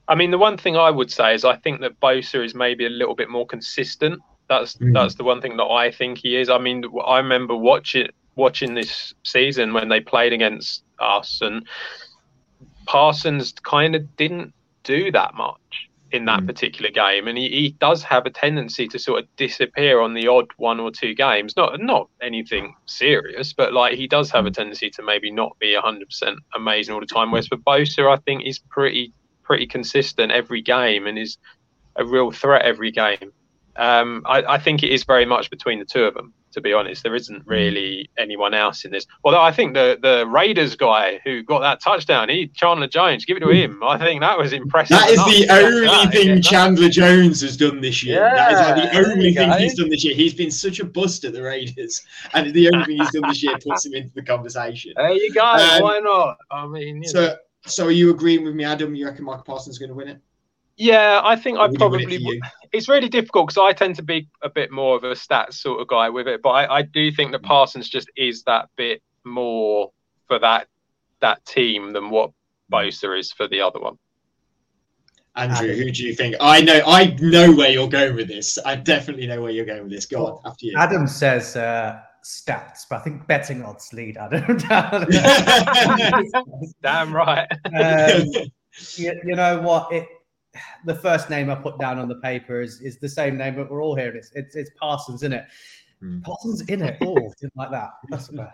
[0.08, 2.86] I mean, the one thing I would say is I think that Bosa is maybe
[2.86, 4.20] a little bit more consistent.
[4.48, 4.92] That's mm.
[4.92, 6.48] that's the one thing that I think he is.
[6.48, 11.66] I mean, I remember watching watching this season when they played against us, and
[12.86, 14.52] Parsons kind of didn't
[14.84, 16.46] do that much in that mm.
[16.46, 20.26] particular game, and he, he does have a tendency to sort of disappear on the
[20.26, 21.56] odd one or two games.
[21.56, 24.54] Not not anything serious, but like he does have a mm.
[24.54, 27.30] tendency to maybe not be hundred percent amazing all the time.
[27.30, 31.38] Whereas for Bosa, I think he's pretty pretty consistent every game and is
[31.96, 33.32] a real threat every game.
[33.76, 36.72] Um, I, I think it is very much between the two of them to be
[36.72, 37.02] honest.
[37.02, 37.50] There isn't hmm.
[37.50, 39.06] really anyone else in this.
[39.24, 43.36] Although I think the the Raiders guy who got that touchdown, he Chandler Jones, give
[43.36, 43.52] it to hmm.
[43.52, 43.82] him.
[43.82, 44.96] I think that was impressive.
[44.98, 48.20] That is the only that, thing Chandler Jones has done this year.
[48.20, 50.14] Yeah, that is like the only thing he's done this year.
[50.14, 53.42] He's been such a bust at the Raiders, and the only thing he's done this
[53.42, 54.92] year puts him into the conversation.
[54.96, 55.42] There you go.
[55.42, 56.36] Um, Why not?
[56.50, 57.36] I mean, so know.
[57.66, 58.94] so are you agreeing with me, Adam?
[58.94, 60.20] You reckon Michael Parsons is going to win it?
[60.80, 62.16] Yeah, I think I probably.
[62.16, 65.54] It it's really difficult because I tend to be a bit more of a stats
[65.54, 68.70] sort of guy with it, but I, I do think that Parsons just is that
[68.76, 69.92] bit more
[70.26, 70.68] for that
[71.20, 72.30] that team than what
[72.72, 73.98] Bosa is for the other one.
[75.36, 76.36] Andrew, who do you think?
[76.40, 78.58] I know, I know where you're going with this.
[78.64, 80.06] I definitely know where you're going with this.
[80.06, 80.78] Go on, after you.
[80.78, 84.56] Adam says uh, stats, but I think betting odds lead Adam.
[86.82, 87.46] Damn right.
[87.66, 88.26] Um,
[88.96, 89.92] you, you, know what?
[89.92, 90.08] It
[90.84, 93.70] the first name I put down on the paper is is the same name, but
[93.70, 95.44] we're all hearing It's it's, it's Parsons, isn't it?
[96.02, 96.22] Mm.
[96.22, 96.96] Parsons in it.
[97.02, 97.90] Oh, like that.
[98.08, 98.52] That's bad.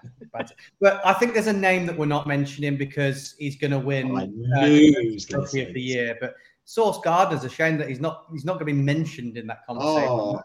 [0.80, 4.10] But I think there's a name that we're not mentioning because he's going to win
[4.10, 6.16] oh, uh, Trophy of the Year.
[6.20, 9.46] But Sauce Gardner's a shame that he's not he's not going to be mentioned in
[9.46, 10.08] that conversation.
[10.08, 10.42] Oh,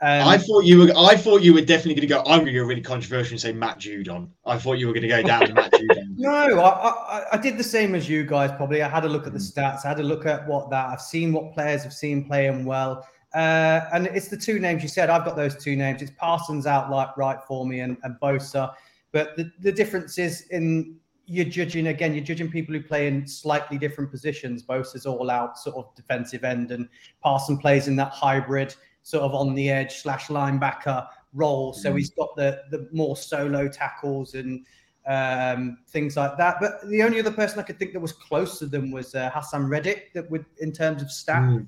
[0.00, 0.92] um, I thought you were.
[0.96, 2.20] I thought you were definitely going to go.
[2.20, 4.28] I'm going to go really controversial and say Matt Judon.
[4.46, 6.06] I thought you were going to go down to Matt Judon.
[6.16, 8.52] no, I, I, I, did the same as you guys.
[8.56, 9.60] Probably, I had a look at the hmm.
[9.60, 9.84] stats.
[9.84, 10.88] I had a look at what that.
[10.90, 14.88] I've seen what players have seen playing well, uh, and it's the two names you
[14.88, 15.10] said.
[15.10, 16.00] I've got those two names.
[16.00, 18.72] It's Parsons out like right for me, and, and Bosa.
[19.10, 22.14] But the, the difference is in you're judging again.
[22.14, 24.62] You're judging people who play in slightly different positions.
[24.62, 26.88] Bosa's all out sort of defensive end, and
[27.20, 28.76] Parson plays in that hybrid
[29.08, 31.72] sort of on the edge slash linebacker role.
[31.72, 31.96] So mm-hmm.
[31.96, 34.66] he's got the the more solo tackles and
[35.06, 36.56] um, things like that.
[36.60, 39.30] But the only other person I could think that was close to them was uh,
[39.30, 41.66] Haason Reddick, that would in terms of stats,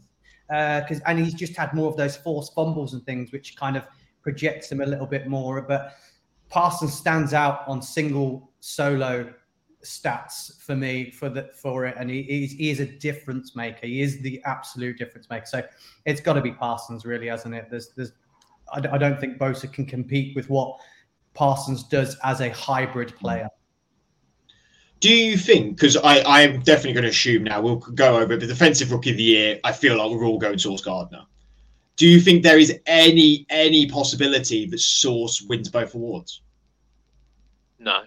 [0.48, 1.02] because mm.
[1.02, 3.84] uh, and he's just had more of those forced fumbles and things, which kind of
[4.22, 5.62] projects him a little bit more.
[5.62, 5.94] But
[6.50, 9.32] Parsons stands out on single solo
[9.84, 13.86] stats for me for the for it, and he, he's, he is a difference maker.
[13.86, 15.46] He is the absolute difference maker.
[15.46, 15.62] So
[16.04, 17.68] it's got to be Parsons, really, hasn't it?
[17.70, 18.12] There's there's
[18.72, 20.78] I, I don't think Bosa can compete with what
[21.34, 23.48] Parsons does as a hybrid player.
[25.00, 25.76] do you think?
[25.76, 28.92] Because I, I am definitely going to assume now we'll go over it, the defensive
[28.92, 29.60] rookie of the year.
[29.64, 31.22] I feel like we're all going Sauce Gardner.
[31.96, 36.42] Do you think there is any any possibility that Sauce wins both awards?
[37.78, 38.02] No.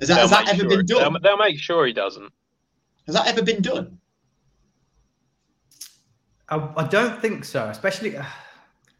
[0.00, 1.12] Has that, has that ever sure been done?
[1.12, 2.32] They'll, they'll, make sure he doesn't.
[3.06, 3.98] Has that ever been done?
[6.48, 7.68] I, I don't think so.
[7.68, 8.16] Especially,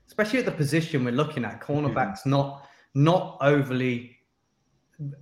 [0.07, 2.31] especially at the position we're looking at, cornerbacks mm-hmm.
[2.31, 4.17] not not overly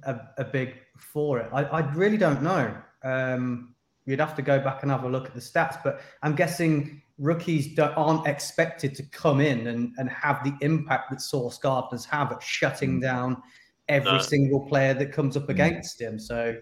[0.04, 1.50] a, a, big for it.
[1.52, 2.74] I, I really don't know.
[3.02, 3.74] Um,
[4.06, 7.02] you'd have to go back and have a look at the stats, but I'm guessing
[7.18, 12.32] rookies aren't expected to come in and, and have the impact that Sauce Gardner's have
[12.32, 13.02] at shutting mm.
[13.02, 13.42] down
[13.88, 14.18] every no.
[14.18, 15.50] single player that comes up mm.
[15.50, 16.18] against him.
[16.18, 16.56] So,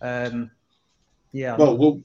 [0.00, 0.50] um,
[1.32, 1.56] yeah.
[1.56, 2.02] Well, we'll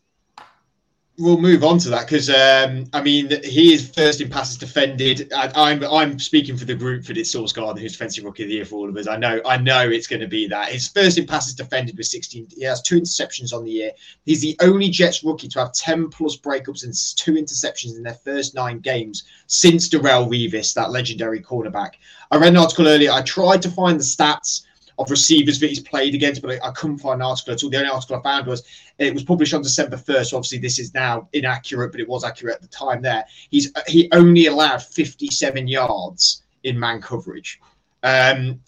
[1.18, 5.32] we'll move on to that because um, I mean he is first in passes defended.
[5.34, 8.44] I, am I'm, I'm speaking for the group for this Sauce Gardner, who's defensive rookie
[8.44, 9.08] of the year for all of us.
[9.08, 10.70] I know I know it's going to be that.
[10.70, 12.48] His first in passes defended with 16.
[12.56, 13.92] He has two interceptions on the year.
[14.26, 18.14] He's the only Jets rookie to have 10 plus breakups and two interceptions in their
[18.14, 21.94] first nine games since Darrelle Revis, that legendary cornerback.
[22.32, 23.12] I read an article earlier.
[23.12, 24.64] I tried to find the stats
[24.98, 27.70] of receivers that he's played against, but I, I couldn't find an article at all.
[27.70, 28.64] The only article I found was
[28.98, 30.28] it was published on December 1st.
[30.28, 33.26] So obviously, this is now inaccurate, but it was accurate at the time there.
[33.50, 37.60] He's He only allowed 57 yards in man coverage.
[38.04, 38.62] Um,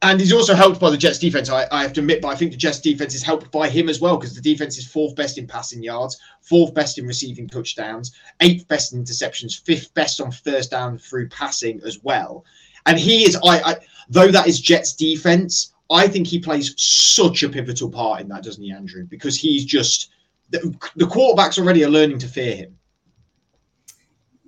[0.00, 1.50] and he's also helped by the Jets defense.
[1.50, 3.88] I, I, have to admit, but I think the Jets defense is helped by him
[3.88, 7.48] as well because the defense is fourth best in passing yards, fourth best in receiving
[7.48, 12.44] touchdowns, eighth best in interceptions, fifth best on first down through passing as well.
[12.88, 13.76] And he is, I, I
[14.08, 18.42] though that is Jets defense, I think he plays such a pivotal part in that,
[18.42, 19.04] doesn't he, Andrew?
[19.04, 20.10] Because he's just
[20.50, 22.74] the, the quarterbacks already are learning to fear him.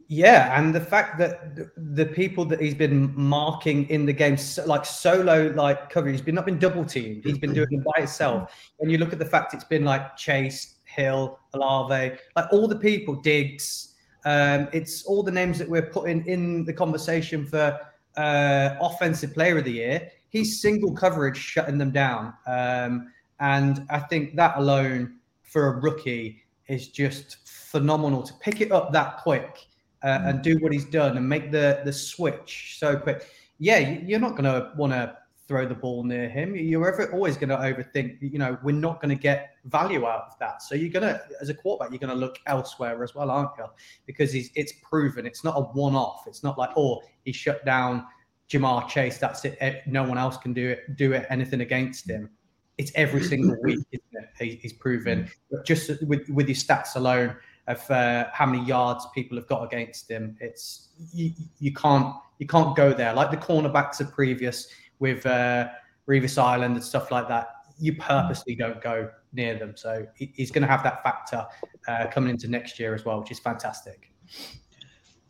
[0.09, 4.85] Yeah, and the fact that the, people that he's been marking in the game, like
[4.85, 7.23] solo, like coverage, he's been not been double teamed.
[7.25, 8.73] He's been doing it by himself.
[8.81, 12.77] And you look at the fact it's been like Chase, Hill, Olave, like all the
[12.77, 13.95] people, Diggs.
[14.25, 17.79] Um, it's all the names that we're putting in the conversation for
[18.17, 20.11] uh, offensive player of the year.
[20.29, 22.35] He's single coverage shutting them down.
[22.47, 28.71] Um, and I think that alone for a rookie is just phenomenal to pick it
[28.71, 29.67] up that quick
[30.03, 33.27] uh, and do what he's done and make the the switch so quick.
[33.59, 35.17] Yeah, you're not going to want to
[35.51, 36.55] throw the ball near him.
[36.55, 38.19] You're ever always going to overthink.
[38.21, 40.63] You know, we're not going to get value out of that.
[40.63, 43.51] So you're going to, as a quarterback, you're going to look elsewhere as well, aren't
[43.59, 43.65] you?
[44.07, 45.27] Because he's, it's proven.
[45.27, 46.23] It's not a one-off.
[46.29, 48.07] It's not like, oh, he shut down
[48.49, 49.19] Ja'Marr Chase.
[49.19, 49.59] That's it.
[49.61, 50.97] Eh, no one else can do it.
[50.97, 52.31] Do it anything against him.
[52.79, 54.61] It's every single week, isn't it?
[54.63, 55.29] He's proven.
[55.65, 57.35] Just with with your stats alone
[57.67, 62.47] of uh, how many yards people have got against him, it's you, you can't you
[62.47, 63.13] can't go there.
[63.13, 64.69] Like the cornerbacks of previous
[65.01, 65.69] with uh,
[66.09, 69.77] Revis Island and stuff like that, you purposely don't go near them.
[69.77, 71.47] So he's going to have that factor
[71.89, 74.11] uh, coming into next year as well, which is fantastic.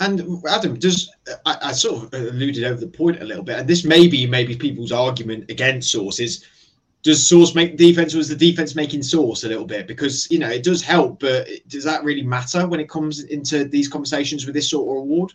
[0.01, 1.11] And Adam, does
[1.45, 4.27] I, I, sort of alluded over the point a little bit, and this may be
[4.27, 6.47] maybe people's argument against sources.
[7.03, 9.87] Does Sauce make defense, or is the defense making Sauce a little bit?
[9.87, 13.65] Because you know it does help, but does that really matter when it comes into
[13.65, 15.35] these conversations with this sort of award?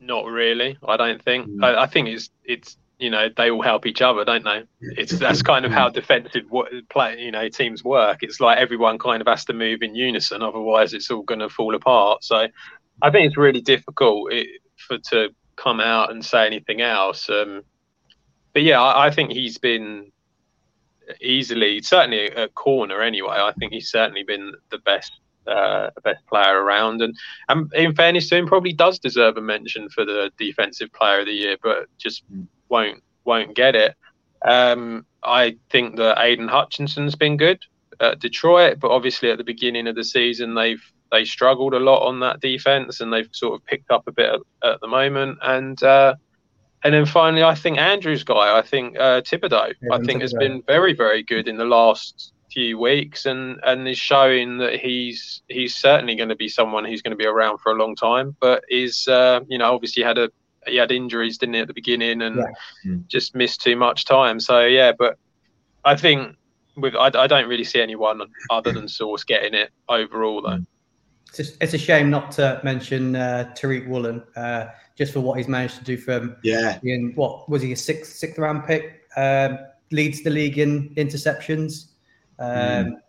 [0.00, 0.76] Not really.
[0.88, 1.46] I don't think.
[1.46, 1.64] Mm.
[1.64, 4.64] I, I, think it's it's you know they all help each other, don't they?
[4.80, 6.44] It's that's kind of how defensive
[6.90, 8.18] play you know teams work.
[8.22, 11.48] It's like everyone kind of has to move in unison, otherwise it's all going to
[11.48, 12.22] fall apart.
[12.24, 12.46] So
[13.02, 14.32] I think it's really difficult
[14.76, 17.28] for to come out and say anything else.
[17.28, 17.62] Um,
[18.52, 20.10] but yeah, I, I, think he's been
[21.20, 23.36] easily, certainly a corner anyway.
[23.36, 25.12] I think he's certainly been the best
[25.46, 27.02] uh, best player around.
[27.02, 27.16] And,
[27.48, 31.26] and in fairness to him, probably does deserve a mention for the defensive player of
[31.26, 32.46] the year, but just mm.
[32.70, 33.94] Won't won't get it.
[34.42, 37.62] Um, I think that Aidan Hutchinson's been good
[38.00, 42.06] at Detroit, but obviously at the beginning of the season they've they struggled a lot
[42.06, 45.38] on that defense, and they've sort of picked up a bit at, at the moment.
[45.42, 46.14] And uh,
[46.84, 50.22] and then finally, I think Andrew's guy, I think uh, Thibodeaux, yeah, I think Thibodeaux.
[50.22, 54.74] has been very very good in the last few weeks and and is showing that
[54.74, 57.94] he's he's certainly going to be someone who's going to be around for a long
[57.94, 60.28] time but is uh, you know obviously had a
[60.66, 62.44] he had injuries didn't he at the beginning and yeah.
[62.82, 62.98] Hmm.
[63.08, 65.18] just missed too much time so yeah but
[65.84, 66.36] i think
[66.76, 70.64] with I, I don't really see anyone other than Sauce getting it overall though
[71.28, 75.38] it's a, it's a shame not to mention uh, Tariq Woolen uh, just for what
[75.38, 79.02] he's managed to do from yeah in what was he a sixth sixth round pick
[79.16, 79.58] um,
[79.90, 81.90] leads the league in interceptions
[82.40, 83.00] um, mm.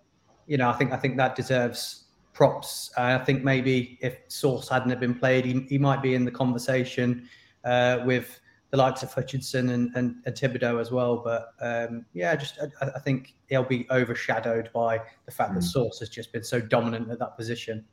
[0.48, 2.92] You know, I think I think that deserves props.
[2.98, 6.26] Uh, I think maybe if Sauce hadn't have been played, he, he might be in
[6.26, 7.28] the conversation
[7.64, 8.40] uh, with
[8.72, 11.18] the likes of Hutchinson and, and, and Thibodeaux as well.
[11.18, 15.56] But um, yeah, just I, I, think he'll be overshadowed by the fact mm.
[15.56, 15.68] that hmm.
[15.68, 17.86] Sauce has just been so dominant at that position.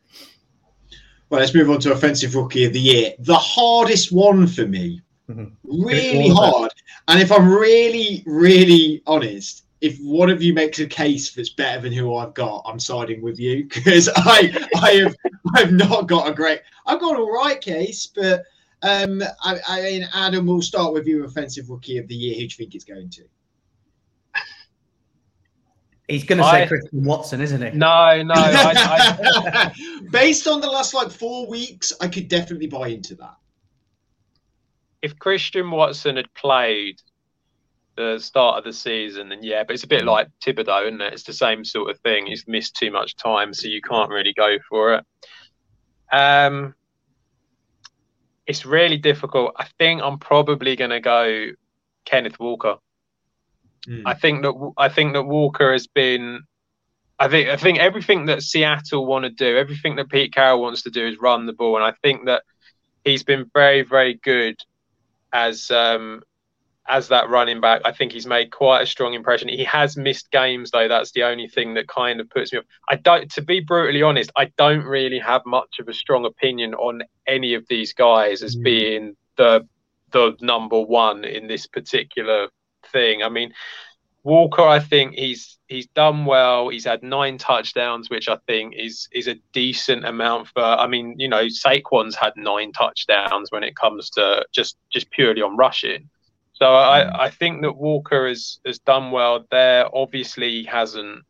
[1.30, 3.12] Well, let's move on to offensive rookie of the year.
[3.18, 5.52] The hardest one for me, mm-hmm.
[5.64, 6.72] really hard.
[7.08, 11.82] And if I'm really, really honest, if one of you makes a case that's better
[11.82, 15.16] than who I've got, I'm siding with you because I, I have,
[15.54, 16.60] I've not got a great.
[16.86, 18.44] I've got all right case, but
[18.82, 22.34] um, I, I mean, Adam, we'll start with you, offensive rookie of the year.
[22.34, 23.24] Who do you think it's going to?
[26.08, 27.70] He's going to say I, Christian Watson, isn't he?
[27.76, 28.34] No, no.
[28.34, 30.00] I, I...
[30.10, 33.36] Based on the last like four weeks, I could definitely buy into that.
[35.02, 37.02] If Christian Watson had played
[37.96, 41.12] the start of the season, then yeah, but it's a bit like Thibodeaux, isn't it?
[41.12, 42.26] It's the same sort of thing.
[42.26, 45.04] He's missed too much time, so you can't really go for it.
[46.10, 46.74] Um,
[48.48, 49.52] it's really difficult.
[49.58, 51.48] I think I'm probably going to go
[52.06, 52.78] Kenneth Walker.
[53.86, 54.02] Mm.
[54.06, 56.40] I think that I think that Walker has been.
[57.20, 60.82] I think I think everything that Seattle want to do, everything that Pete Carroll wants
[60.82, 62.42] to do, is run the ball, and I think that
[63.04, 64.56] he's been very very good
[65.32, 66.22] as um,
[66.88, 67.82] as that running back.
[67.84, 69.48] I think he's made quite a strong impression.
[69.48, 70.88] He has missed games though.
[70.88, 72.64] That's the only thing that kind of puts me off.
[72.88, 76.74] I don't, to be brutally honest, I don't really have much of a strong opinion
[76.74, 78.64] on any of these guys as mm.
[78.64, 79.66] being the
[80.10, 82.48] the number one in this particular
[82.92, 83.22] thing.
[83.22, 83.52] I mean,
[84.24, 86.68] Walker, I think he's he's done well.
[86.68, 90.62] He's had nine touchdowns, which I think is is a decent amount for.
[90.62, 95.42] I mean, you know, Saquon's had nine touchdowns when it comes to just just purely
[95.42, 96.08] on rushing.
[96.58, 97.26] So I.
[97.26, 99.86] I think that Walker has, has done well there.
[99.94, 101.22] Obviously, he hasn't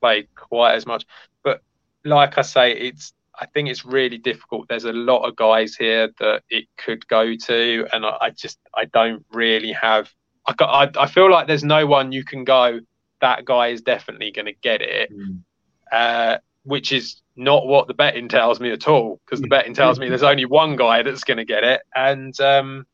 [0.00, 1.06] played quite as much,
[1.42, 1.62] but
[2.04, 4.68] like I say, it's I think it's really difficult.
[4.68, 8.58] There's a lot of guys here that it could go to, and I, I just
[8.74, 10.10] I don't really have.
[10.46, 12.80] I, I, I feel like there's no one you can go.
[13.20, 15.38] That guy is definitely going to get it, mm.
[15.90, 19.18] uh, which is not what the betting tells me at all.
[19.24, 22.38] Because the betting tells me there's only one guy that's going to get it, and
[22.40, 22.86] um,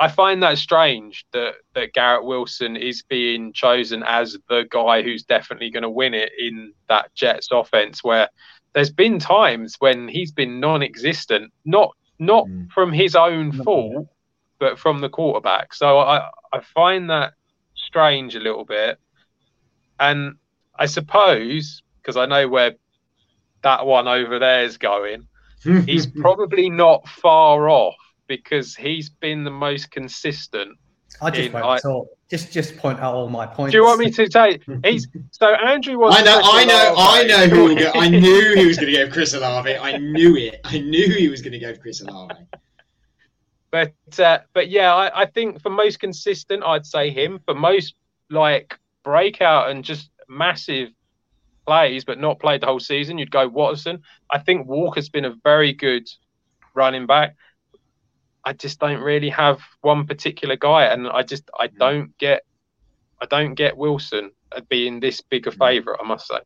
[0.00, 5.22] I find that strange that that Garrett Wilson is being chosen as the guy who's
[5.22, 8.02] definitely going to win it in that Jets offense.
[8.02, 8.30] Where
[8.72, 12.70] there's been times when he's been non-existent, not not mm.
[12.72, 14.08] from his own fault,
[14.58, 15.74] but from the quarterback.
[15.74, 17.34] So I I find that
[17.74, 18.98] strange a little bit,
[20.00, 20.36] and
[20.74, 22.72] I suppose because I know where
[23.62, 25.28] that one over there is going,
[25.62, 27.96] he's probably not far off
[28.30, 30.78] because he's been the most consistent.
[31.20, 32.08] I just in, I, talk.
[32.30, 33.72] Just just point out all my points.
[33.72, 36.16] Do you want me to say he's so Andrew was?
[36.16, 37.90] I know, I know, I know who will go.
[37.94, 39.76] I knew he was going to go Chris Olave.
[39.76, 40.60] I knew it.
[40.64, 42.34] I knew he was going to go Chris Olave.
[43.72, 47.40] But uh, but yeah, I, I think for most consistent, I'd say him.
[47.44, 47.94] For most
[48.30, 50.90] like breakout and just massive
[51.66, 54.02] plays, but not played the whole season, you'd go Watson.
[54.30, 56.08] I think Walker's been a very good
[56.74, 57.36] running back.
[58.50, 61.78] I just don't really have one particular guy, and I just I hmm.
[61.78, 62.42] don't get
[63.22, 64.32] I don't get Wilson
[64.68, 65.58] being this big a hmm.
[65.58, 66.00] favourite.
[66.02, 66.38] I must say.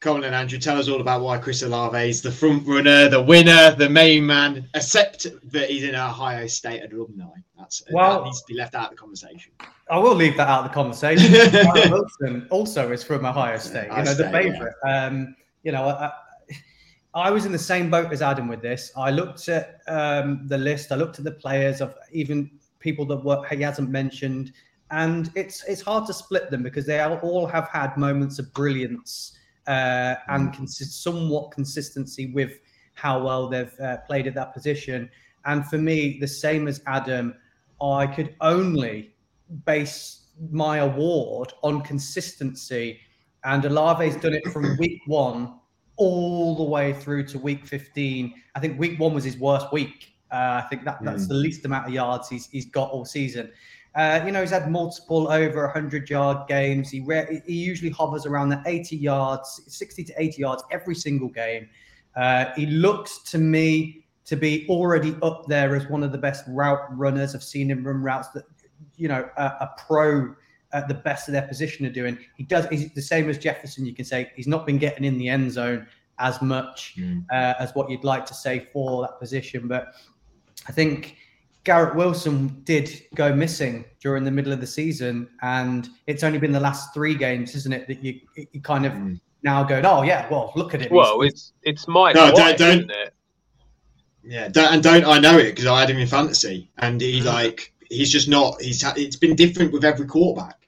[0.00, 3.20] Colin and Andrew, tell us all about why Chris Olave is the front runner, the
[3.20, 7.26] winner, the main man, except that he's an Ohio State at alumni.
[7.58, 9.52] That's well, that needs to be left out of the conversation.
[9.90, 11.30] I will leave that out of the conversation.
[11.92, 13.90] Wilson also is from Ohio State.
[13.94, 14.72] You know, the favourite.
[14.86, 15.04] Yeah.
[15.04, 16.10] Um, you know, I,
[17.14, 18.92] I was in the same boat as Adam with this.
[18.96, 20.92] I looked at um, the list.
[20.92, 24.52] I looked at the players of even people that were, he hasn't mentioned,
[24.90, 29.36] and it's it's hard to split them because they all have had moments of brilliance
[29.66, 30.54] uh, and mm.
[30.54, 32.52] consist, somewhat consistency with
[32.94, 35.10] how well they've uh, played at that position.
[35.44, 37.34] And for me, the same as Adam,
[37.80, 39.14] I could only
[39.64, 43.00] base my award on consistency.
[43.44, 45.59] And Olave's done it from week one
[46.00, 48.34] all the way through to week 15.
[48.54, 50.14] I think week one was his worst week.
[50.32, 51.28] Uh, I think that, that's mm.
[51.28, 53.52] the least amount of yards he's, he's got all season.
[53.94, 56.90] Uh, you know, he's had multiple over 100 yard games.
[56.90, 61.28] He re- he usually hovers around the 80 yards, 60 to 80 yards every single
[61.28, 61.68] game.
[62.16, 66.44] Uh, he looks to me to be already up there as one of the best
[66.48, 67.34] route runners.
[67.34, 68.44] I've seen him run routes that,
[68.96, 70.34] you know, a, a pro
[70.72, 72.18] at the best of their position are doing.
[72.36, 72.66] He does.
[72.68, 73.86] He's the same as Jefferson.
[73.86, 75.86] You can say he's not been getting in the end zone
[76.18, 77.24] as much mm.
[77.30, 79.66] uh, as what you'd like to say for that position.
[79.66, 79.94] But
[80.68, 81.16] I think
[81.64, 86.52] Garrett Wilson did go missing during the middle of the season, and it's only been
[86.52, 88.20] the last three games, isn't it, that you,
[88.52, 89.20] you kind of mm.
[89.42, 90.92] now go, oh yeah, well look at it.
[90.92, 93.14] Well, it's it's Mike no, White, don't, don't, isn't it?
[94.22, 97.20] Yeah, don't, and don't I know it because I had him in fantasy, and he
[97.20, 97.24] mm.
[97.24, 98.60] like he's just not.
[98.60, 100.59] He's it's been different with every quarterback.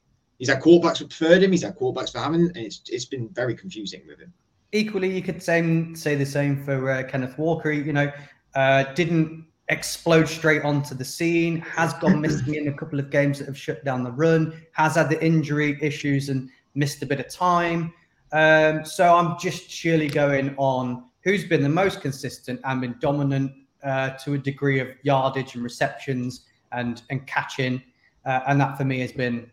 [0.42, 1.52] He's had quarterbacks who preferred him.
[1.52, 4.32] He's had quarterbacks for having, and it's it's been very confusing with him.
[4.72, 7.70] Equally, you could say say the same for uh, Kenneth Walker.
[7.70, 8.10] You know,
[8.56, 11.60] uh, didn't explode straight onto the scene.
[11.60, 14.60] Has gone missing in a couple of games that have shut down the run.
[14.72, 17.94] Has had the injury issues and missed a bit of time.
[18.32, 23.52] Um, so I'm just surely going on who's been the most consistent and been dominant
[23.84, 27.80] uh, to a degree of yardage and receptions and and catching,
[28.24, 29.51] uh, and that for me has been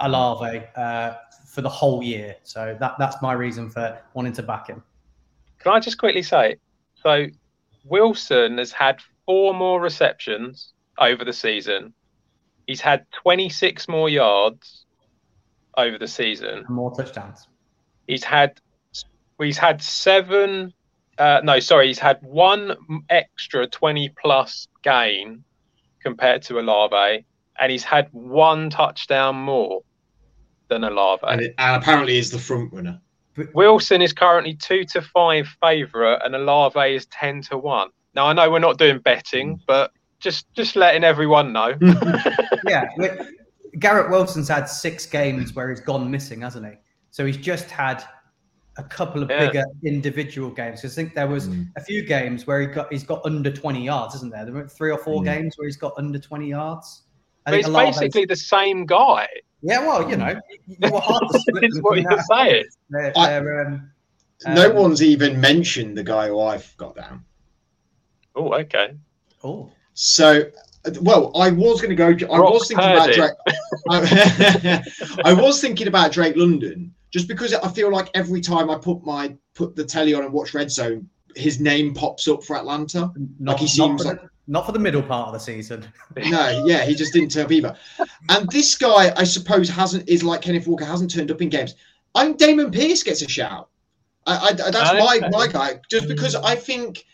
[0.00, 1.14] Olave uh,
[1.48, 2.36] for the whole year.
[2.42, 4.82] So that that's my reason for wanting to back him.
[5.58, 6.56] Can I just quickly say,
[7.02, 7.26] so
[7.84, 11.92] Wilson has had four more receptions over the season.
[12.66, 14.86] He's had 26 more yards
[15.76, 16.64] over the season.
[16.68, 17.48] More touchdowns.
[18.06, 18.60] He's had
[19.38, 20.72] he's had seven
[21.18, 22.76] uh, no, sorry, he's had one
[23.08, 25.44] extra 20 plus gain
[26.02, 27.24] compared to Olave,
[27.60, 29.82] and he's had one touchdown more
[30.68, 31.22] than Olave.
[31.26, 33.00] And, it, and apparently is the front runner.
[33.54, 37.90] Wilson is currently two to five favourite, and Olave is 10 to one.
[38.14, 39.60] Now, I know we're not doing betting, mm.
[39.66, 41.74] but just just letting everyone know.
[42.66, 42.86] yeah,
[43.78, 46.72] Garrett Wilson's had six games where he's gone missing, hasn't he?
[47.10, 48.02] So he's just had
[48.78, 49.46] a couple of yeah.
[49.46, 50.84] bigger individual games.
[50.84, 51.68] I think there was mm.
[51.76, 54.44] a few games where he got he's got under 20 yards, isn't there?
[54.44, 55.24] There were three or four mm.
[55.24, 57.02] games where he's got under 20 yards.
[57.46, 58.38] I but it's basically those...
[58.38, 59.28] the same guy.
[59.62, 62.64] Yeah, well, you know, you were hard to split what you're saying.
[62.90, 63.90] They're, they're, um,
[64.48, 67.24] no um, one's even mentioned the guy who I've got down.
[68.34, 68.94] Oh, okay.
[69.42, 69.70] Oh.
[69.94, 70.50] So
[71.00, 72.08] well, I was going to go.
[72.08, 73.14] I Brock was thinking Purdy.
[73.14, 73.36] about
[73.88, 74.82] Drake.
[75.24, 79.04] I was thinking about Drake London, just because I feel like every time I put
[79.04, 83.12] my put the telly on and watch Red Zone, his name pops up for Atlanta.
[83.38, 85.86] Not, like he seems not like the, not for the middle part of the season.
[86.16, 87.76] no, yeah, he just didn't turn up either.
[88.28, 91.74] And this guy, I suppose, hasn't is like Kenneth Walker hasn't turned up in games.
[92.14, 93.68] I'm Dameon Pierce gets a shout.
[94.26, 94.98] I, I that's okay.
[94.98, 97.04] my my guy, just because I think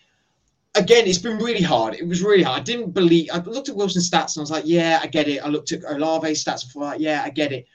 [0.75, 1.95] again, it's been really hard.
[1.95, 2.61] It was really hard.
[2.61, 3.29] I didn't believe.
[3.33, 5.39] I looked at Wilson's stats and I was like, yeah, I get it.
[5.39, 7.67] I looked at Olave's stats and thought, like, yeah, I get it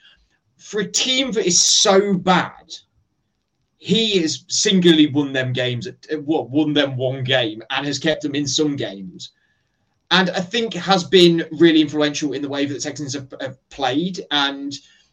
[0.58, 2.74] for a team that is so bad,
[3.78, 5.88] he has singularly won them games.
[6.24, 9.30] What won them one game and has kept them in some games,
[10.10, 13.68] and I think has been really influential in the way that the Texans have, have
[13.68, 14.24] played.
[14.30, 14.72] And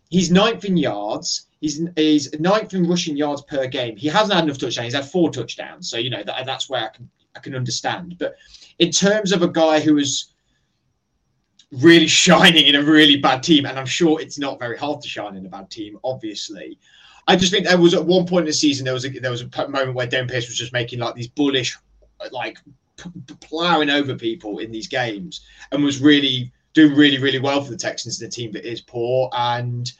[0.09, 1.47] he's ninth in yards.
[1.59, 3.97] He's he's ninth in rushing yards per game.
[3.97, 4.85] He hasn't had enough touchdowns.
[4.85, 8.15] He's had four touchdowns, so you know that, that's where I can I can understand.
[8.19, 8.35] But
[8.79, 10.33] in terms of a guy who has
[11.71, 13.65] really shining in a really bad team.
[13.65, 16.79] And I'm sure it's not very hard to shine in a bad team, obviously.
[17.27, 19.31] I just think there was at one point in the season there was a, there
[19.31, 21.75] was a moment where Dan Pierce was just making like these bullish,
[22.31, 22.59] like
[23.41, 25.41] plowing over people in these games,
[25.71, 29.29] and was really doing really really well for the Texans, the team that is poor.
[29.33, 29.91] And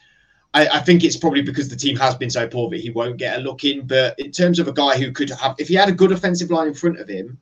[0.54, 3.18] I, I, think it's probably because the team has been so poor that he won't
[3.18, 3.86] get a look in.
[3.86, 6.50] But in terms of a guy who could have, if he had a good offensive
[6.50, 7.38] line in front of him,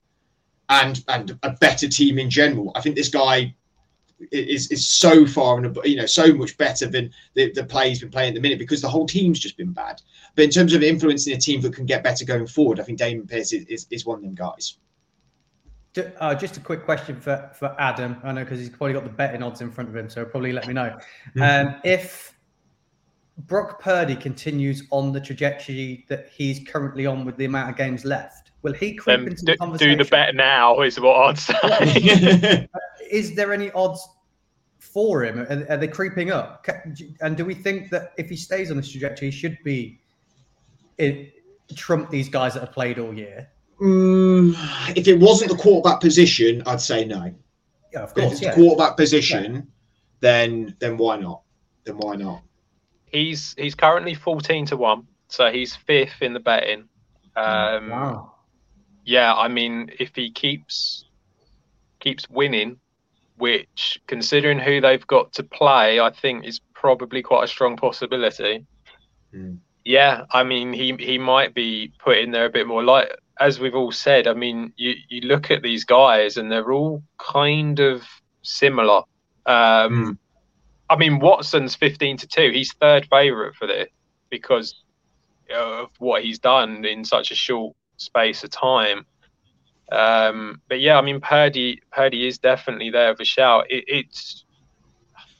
[0.68, 3.54] and and a better team in general, I think this guy
[4.30, 8.00] is is so far and you know so much better than the, the play he's
[8.00, 10.00] been playing at the minute because the whole team's just been bad.
[10.34, 12.98] But in terms of influencing a team that can get better going forward, I think
[12.98, 14.78] Dameon Pierce is, is, is one of them guys.
[15.96, 18.16] Uh, just a quick question for, for Adam.
[18.24, 20.52] I know because he's probably got the betting odds in front of him, so probably
[20.52, 20.96] let me know.
[21.40, 22.34] Um, if
[23.38, 28.04] Brock Purdy continues on the trajectory that he's currently on with the amount of games
[28.04, 29.98] left, will he creep um, into the conversation?
[29.98, 32.68] Do the bet now is what I'd say.
[33.10, 34.06] is there any odds
[34.78, 35.40] for him?
[35.40, 36.66] Are, are, they creeping up?
[37.20, 40.00] And do we think that if he stays on this trajectory, he should be
[40.98, 41.30] in,
[41.74, 43.48] trump these guys that have played all year?
[43.80, 44.23] Mm,
[44.96, 47.34] if it wasn't the quarterback position, I'd say no.
[47.92, 48.26] Yeah, of course.
[48.26, 48.50] If it's yeah.
[48.50, 49.60] the quarterback position, yeah.
[50.20, 51.42] then then why not?
[51.84, 52.42] Then why not?
[53.06, 56.88] He's he's currently fourteen to one, so he's fifth in the betting.
[57.36, 58.32] Um, wow.
[59.04, 61.04] Yeah, I mean, if he keeps
[62.00, 62.78] keeps winning,
[63.36, 68.66] which, considering who they've got to play, I think is probably quite a strong possibility.
[69.34, 69.58] Mm.
[69.84, 72.82] Yeah, I mean, he he might be put in there a bit more.
[72.82, 73.10] Like
[73.40, 77.02] as we've all said, I mean, you you look at these guys and they're all
[77.18, 78.02] kind of
[78.42, 79.02] similar.
[79.46, 80.18] Um, mm.
[80.88, 82.50] I mean, Watson's fifteen to two.
[82.50, 83.88] He's third favourite for this
[84.30, 84.74] because
[85.54, 89.06] of what he's done in such a short space of time.
[89.92, 93.70] Um, but yeah, I mean, Purdy, Purdy is definitely there for a shout.
[93.70, 94.44] It, it's,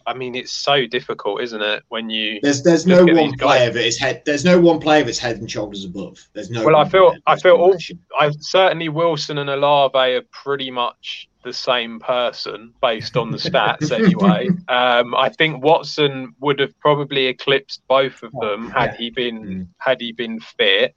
[0.07, 1.83] I mean, it's so difficult, isn't it?
[1.89, 4.23] When you there's there's no one player that is head.
[4.25, 6.29] There's no one player that's head and shoulders above.
[6.33, 6.65] There's no.
[6.65, 7.77] Well, I feel I feel all.
[8.19, 13.93] I certainly Wilson and Olave are pretty much the same person based on the stats
[13.99, 14.49] anyway.
[14.69, 18.97] Um, I think Watson would have probably eclipsed both of them had yeah.
[18.97, 19.69] he been mm.
[19.79, 20.97] had he been fit.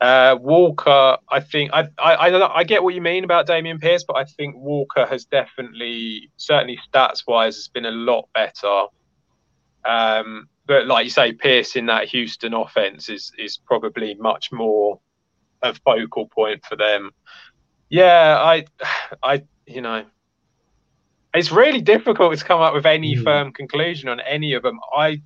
[0.00, 4.04] Uh, Walker, I think I, I, I I get what you mean about Dameon Pierce,
[4.04, 8.84] but I think Walker has definitely, certainly stats wise, has been a lot better.
[9.84, 15.00] Um, but like you say, Pierce in that Houston offense is is probably much more
[15.62, 17.10] a focal point for them.
[17.88, 18.66] Yeah, I,
[19.22, 20.04] I, you know,
[21.34, 23.24] it's really difficult to come up with any mm.
[23.24, 24.78] firm conclusion on any of them.
[24.96, 25.22] I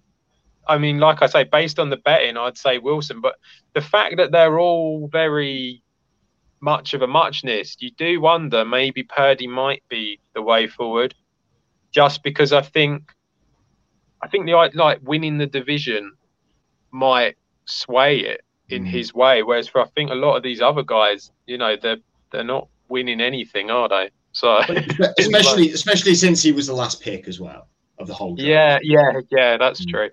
[0.66, 3.20] I mean, like I say, based on the betting, I'd say Wilson.
[3.20, 3.36] But
[3.74, 5.82] the fact that they're all very
[6.60, 11.14] much of a muchness, you do wonder maybe Purdy might be the way forward.
[11.90, 13.12] Just because I think,
[14.22, 16.12] I think the like winning the division
[16.90, 18.88] might sway it in mm.
[18.88, 19.42] his way.
[19.42, 21.98] Whereas for I think a lot of these other guys, you know, they're
[22.30, 24.10] they're not winning anything, are they?
[24.30, 24.60] So
[25.18, 28.36] especially especially since he was the last pick as well of the whole.
[28.36, 28.48] Draft.
[28.48, 29.56] Yeah, yeah, yeah.
[29.58, 29.90] That's mm.
[29.90, 30.10] true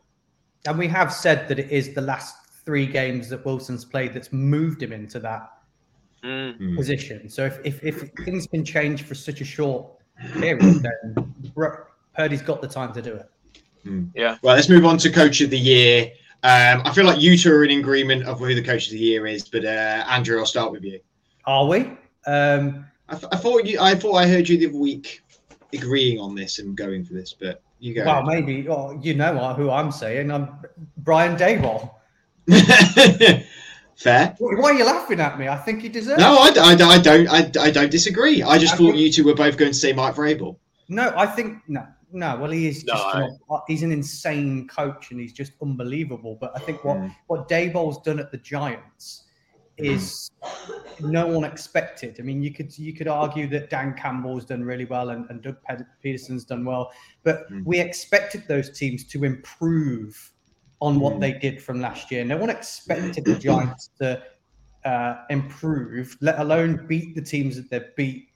[0.65, 2.35] and we have said that it is the last
[2.65, 5.49] three games that Wilson's played that's moved him into that
[6.23, 6.75] mm.
[6.75, 7.29] position.
[7.29, 9.87] So if, if, if things can change for such a short
[10.33, 11.33] period, then
[12.15, 13.29] Purdy's got the time to do it.
[13.85, 14.11] Mm.
[14.13, 14.37] Yeah.
[14.41, 16.11] Well, let's move on to coach of the year.
[16.43, 18.99] Um, I feel like you two are in agreement of who the coach of the
[18.99, 20.99] year is, but uh, Andrew, I'll start with you.
[21.45, 21.79] Are we?
[22.27, 23.79] Um, I, th- I thought you.
[23.79, 25.21] I thought I heard you the other week
[25.73, 28.05] agreeing on this and going for this, but you go.
[28.05, 30.31] Well, maybe oh, you know who I'm saying.
[30.31, 30.49] I'm
[30.97, 31.91] Brian Daboll.
[33.95, 34.35] Fair.
[34.39, 35.49] Why are you laughing at me?
[35.49, 36.21] I think he deserves.
[36.21, 37.27] No, I, I, I don't.
[37.27, 38.41] I, I don't disagree.
[38.41, 40.57] I just I thought think, you two were both going to say Mike Vrabel.
[40.87, 42.37] No, I think no, no.
[42.37, 42.83] Well, he is.
[42.83, 43.37] Just, no.
[43.49, 46.37] Uh, he's an insane coach, and he's just unbelievable.
[46.39, 47.13] But I think what mm.
[47.27, 49.25] what Daboll's done at the Giants
[49.79, 50.31] is
[50.99, 52.17] no one expected.
[52.19, 55.41] I mean, you could you could argue that Dan Campbell's done really well and, and
[55.41, 55.57] Doug
[56.03, 56.91] Pederson's done well,
[57.23, 57.63] but mm.
[57.65, 60.31] we expected those teams to improve
[60.81, 61.19] on what mm.
[61.21, 62.23] they did from last year.
[62.23, 64.21] No one expected the Giants to
[64.85, 68.29] uh, improve, let alone beat the teams that they beat.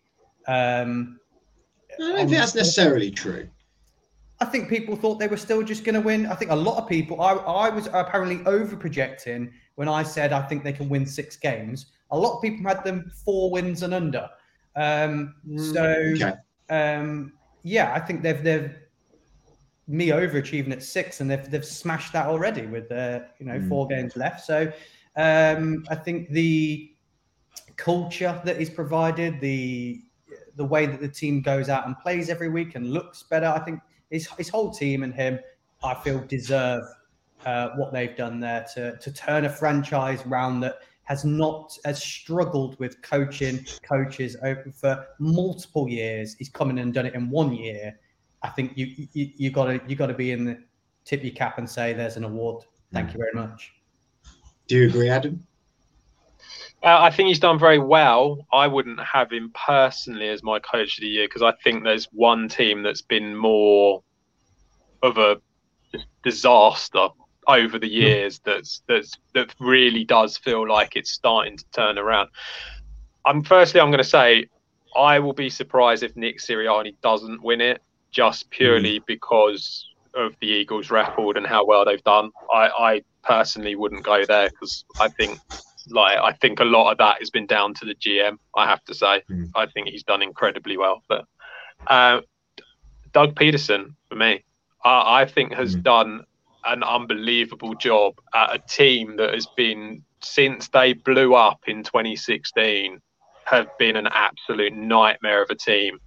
[0.47, 1.19] Um,
[1.99, 3.47] I don't think that's necessarily true.
[4.39, 6.25] I think people thought they were still just going to win.
[6.25, 7.21] I think a lot of people.
[7.21, 11.35] I, I was apparently over projecting when I said I think they can win six
[11.35, 11.87] games.
[12.11, 14.29] A lot of people had them four wins and under.
[14.75, 16.37] Um, mm, so okay.
[16.69, 18.75] um, yeah, I think they've they've
[19.87, 23.69] me overachieving at six, and they've they've smashed that already with uh, you know mm.
[23.69, 24.45] four games left.
[24.45, 24.71] So
[25.15, 26.91] um, I think the
[27.75, 30.01] culture that is provided, the
[30.55, 33.59] the way that the team goes out and plays every week and looks better, I
[33.59, 35.39] think his his whole team and him,
[35.83, 36.83] I feel deserve
[37.45, 42.01] uh, what they've done there to to turn a franchise round that has not has
[42.01, 46.35] struggled with coaching coaches over for multiple years.
[46.35, 47.99] He's come in and done it in one year.
[48.41, 50.59] I think you you, you got to you got to be in the
[51.05, 52.63] tip your cap and say there's an award.
[52.91, 53.73] Thank you very much.
[54.67, 55.45] Do you agree, Adam?
[56.83, 58.45] Uh, I think he's done very well.
[58.51, 62.05] I wouldn't have him personally as my coach of the year because I think there's
[62.11, 64.03] one team that's been more
[65.01, 65.37] of a
[66.23, 67.07] disaster
[67.47, 72.29] over the years that's that's that really does feel like it's starting to turn around.
[73.25, 74.47] I'm firstly I'm going to say
[74.95, 77.81] I will be surprised if Nick Sirianni doesn't win it
[78.11, 79.05] just purely mm.
[79.05, 82.31] because of the Eagles' record and how well they've done.
[82.53, 85.39] I, I personally wouldn't go there because I think
[85.89, 88.37] like I think a lot of that has been down to the GM.
[88.55, 89.49] I have to say, mm.
[89.55, 91.01] I think he's done incredibly well.
[91.09, 91.25] But
[91.87, 92.21] uh,
[93.11, 94.43] Doug Pederson for me,
[94.83, 95.83] I, I think has mm.
[95.83, 96.23] done
[96.65, 102.99] an unbelievable job at a team that has been since they blew up in 2016
[103.45, 105.99] have been an absolute nightmare of a team.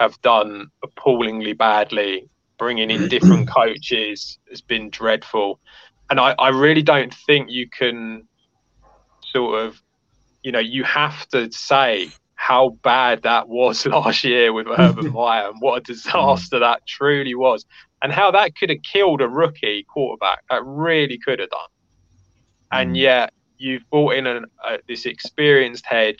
[0.00, 2.28] Have done appallingly badly
[2.58, 5.60] bringing in different coaches has been dreadful.
[6.10, 8.26] And I, I really don't think you can
[9.22, 9.80] sort of
[10.42, 15.48] you know you have to say how bad that was last year with Urban Meyer
[15.50, 15.86] and what a mm.
[15.86, 17.64] disaster that truly was
[18.02, 20.44] and how that could have killed a rookie quarterback.
[20.50, 21.68] That really could have done.
[22.70, 23.00] And mm.
[23.00, 26.16] yet you've brought in an, uh, this experienced head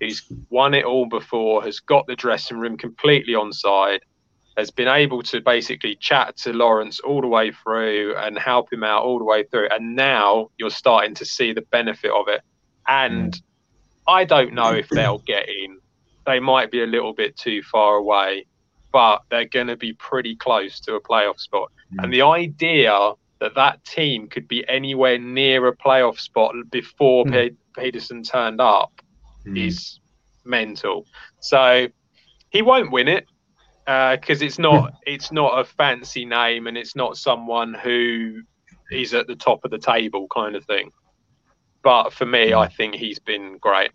[0.00, 4.00] who's won it all before, has got the dressing room completely on side,
[4.56, 8.84] has been able to basically chat to Lawrence all the way through and help him
[8.84, 9.68] out all the way through.
[9.70, 12.42] And now you're starting to see the benefit of it.
[12.86, 13.42] And mm.
[14.06, 15.78] I don't know if they'll get in.
[16.26, 18.46] They might be a little bit too far away
[18.94, 21.72] but they're going to be pretty close to a playoff spot.
[21.94, 22.04] Mm.
[22.04, 27.56] And the idea that that team could be anywhere near a playoff spot before mm.
[27.76, 29.02] Pederson turned up
[29.44, 29.66] mm.
[29.66, 29.98] is
[30.44, 31.06] mental.
[31.40, 31.88] So
[32.50, 33.26] he won't win it
[33.84, 34.96] because uh, it's not hmm.
[35.04, 38.40] it's not a fancy name and it's not someone who
[38.90, 40.90] is at the top of the table kind of thing.
[41.82, 42.58] But for me, hmm.
[42.58, 43.90] I think he's been great.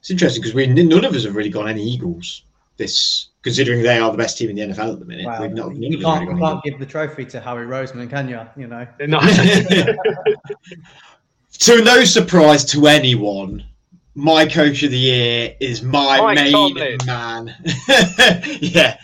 [0.00, 2.42] It's interesting because we none of us have really got any Eagles
[2.80, 5.26] this, considering they are the best team in the NFL at the minute.
[5.26, 5.46] Wow.
[5.46, 8.40] Not, you can't, really can't give the trophy to Harry Roseman, can you?
[8.56, 8.84] You know.
[11.52, 13.62] to no surprise to anyone,
[14.14, 16.98] my coach of the year is my Mike main Tomlin.
[17.06, 17.54] man.
[18.60, 18.96] yeah,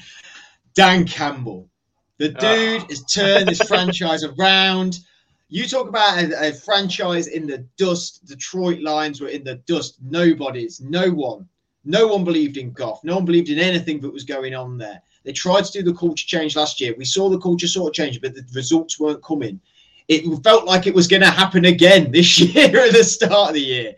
[0.74, 1.68] Dan Campbell.
[2.18, 2.41] The ah.
[2.41, 2.87] dude oh.
[2.89, 4.99] has turned this franchise around.
[5.49, 8.27] You talk about a, a, franchise in the dust.
[8.27, 9.99] Detroit Lions were in the dust.
[10.03, 11.49] Nobody's, no one,
[11.87, 13.03] no one believed in Goff.
[13.05, 15.01] No one believed in anything that was going on there.
[15.24, 16.95] They tried to do the culture change last year.
[16.97, 19.61] We saw the culture sort of change, but the results weren't coming.
[20.09, 23.55] It felt like it was going to happen again this year at the start of
[23.55, 23.95] the year.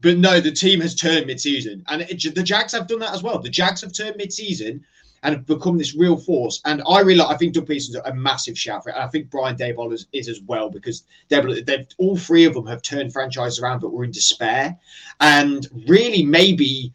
[0.00, 3.22] But no, the team has turned mid-season, and it, the Jags have done that as
[3.22, 3.38] well.
[3.38, 4.84] The Jags have turned mid-season
[5.22, 6.60] and have become this real force.
[6.64, 8.96] And I really, I think Doug Pederson's a massive shout for it.
[8.96, 12.54] And I think Brian Daboll is, is as well because they've, they've all three of
[12.54, 14.76] them have turned franchises around, but were in despair.
[15.20, 16.92] And really, maybe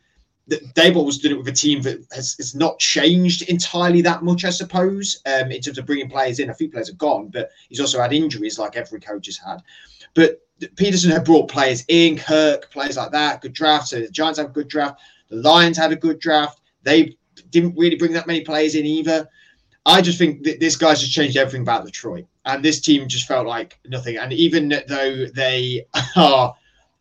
[0.50, 4.50] Daboll's done it with a team that has, has not changed entirely that much, I
[4.50, 6.50] suppose, um, in terms of bringing players in.
[6.50, 9.62] A few players have gone, but he's also had injuries like every coach has had.
[10.14, 13.90] But Pederson had brought players in, Kirk, players like that, good draft.
[13.90, 15.02] So the Giants have a good draft.
[15.30, 16.62] The Lions had a good draft.
[16.84, 17.18] They
[17.50, 19.28] didn't really bring that many players in either.
[19.86, 22.26] I just think that this guy's just changed everything about Detroit.
[22.46, 24.18] And this team just felt like nothing.
[24.18, 25.86] And even though they
[26.16, 26.56] are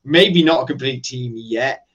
[0.04, 1.85] maybe not a complete team yet,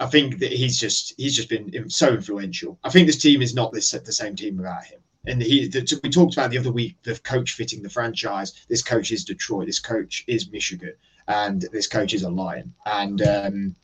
[0.00, 2.78] I think that he's just he's just been so influential.
[2.84, 5.00] I think this team is not this the same team without him.
[5.26, 8.64] And he, the, we talked about the other week the coach fitting the franchise.
[8.68, 9.66] This coach is Detroit.
[9.66, 10.92] This coach is Michigan,
[11.28, 12.74] and this coach is a Lion.
[12.84, 13.76] And um,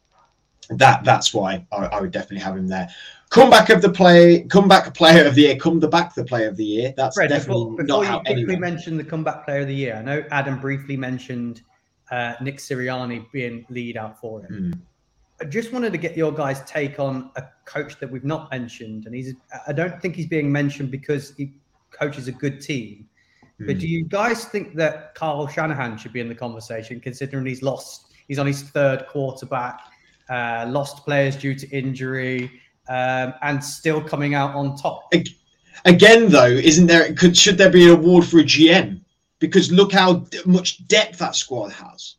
[0.71, 2.89] that that's why I, I, would definitely have him there.
[3.31, 6.57] Comeback of the play, comeback player of the year, come the back the player of
[6.57, 6.93] the year.
[6.97, 8.61] That's Fred, definitely before, before not how quickly anyone...
[8.61, 9.97] mentioned the comeback player of the year.
[9.97, 11.63] I know Adam briefly mentioned
[12.11, 14.75] uh, Nick Sirianni being lead out for him.
[14.75, 14.81] Mm.
[15.41, 19.07] I just wanted to get your guys' take on a coach that we've not mentioned,
[19.07, 19.35] and he's.
[19.67, 21.55] I don't think he's being mentioned because he
[21.91, 23.09] coaches a good team.
[23.61, 23.67] Mm.
[23.67, 27.63] But do you guys think that Kyle Shanahan should be in the conversation, considering he's
[27.63, 28.07] lost?
[28.29, 29.81] He's on his third quarterback,
[30.29, 32.51] uh, lost players due to injury,
[32.89, 35.13] um, and still coming out on top.
[35.85, 37.15] Again, though, isn't there?
[37.15, 39.01] Could should there be an award for a GM?
[39.39, 42.17] Because look how much depth that squad has.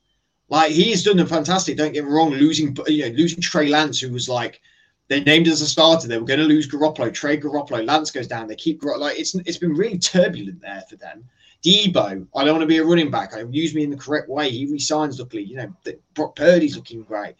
[0.51, 1.77] Like he's done them fantastic.
[1.77, 2.31] Don't get me wrong.
[2.31, 4.59] Losing, you know, losing Trey Lance, who was like
[5.07, 6.09] they named as a starter.
[6.09, 7.11] They were going to lose Garoppolo.
[7.13, 7.85] Trey Garoppolo.
[7.85, 8.47] Lance goes down.
[8.47, 11.23] They keep like it's it's been really turbulent there for them.
[11.63, 13.33] Deebo, I don't want to be a running back.
[13.33, 14.49] I use me in the correct way.
[14.49, 15.19] He resigns.
[15.19, 15.73] Luckily, you know,
[16.15, 17.35] Brock Purdy's looking great.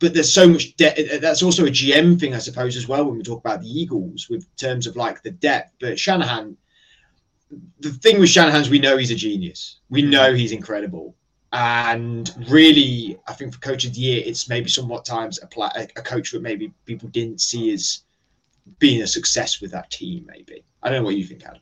[0.00, 0.98] But there's so much debt.
[0.98, 3.04] Uh, uh, that's also a GM thing, I suppose, as well.
[3.04, 5.74] When we talk about the Eagles, with terms of like the depth.
[5.78, 6.56] But Shanahan,
[7.78, 9.76] the thing with Shanahan is we know he's a genius.
[9.88, 10.10] We mm.
[10.10, 11.14] know he's incredible
[11.52, 15.48] and really, I think for coach of the year, it's maybe somewhat times a,
[15.96, 18.02] a coach that maybe people didn't see as
[18.78, 20.26] being a success with that team.
[20.28, 21.60] Maybe I don't know what you think, Adam.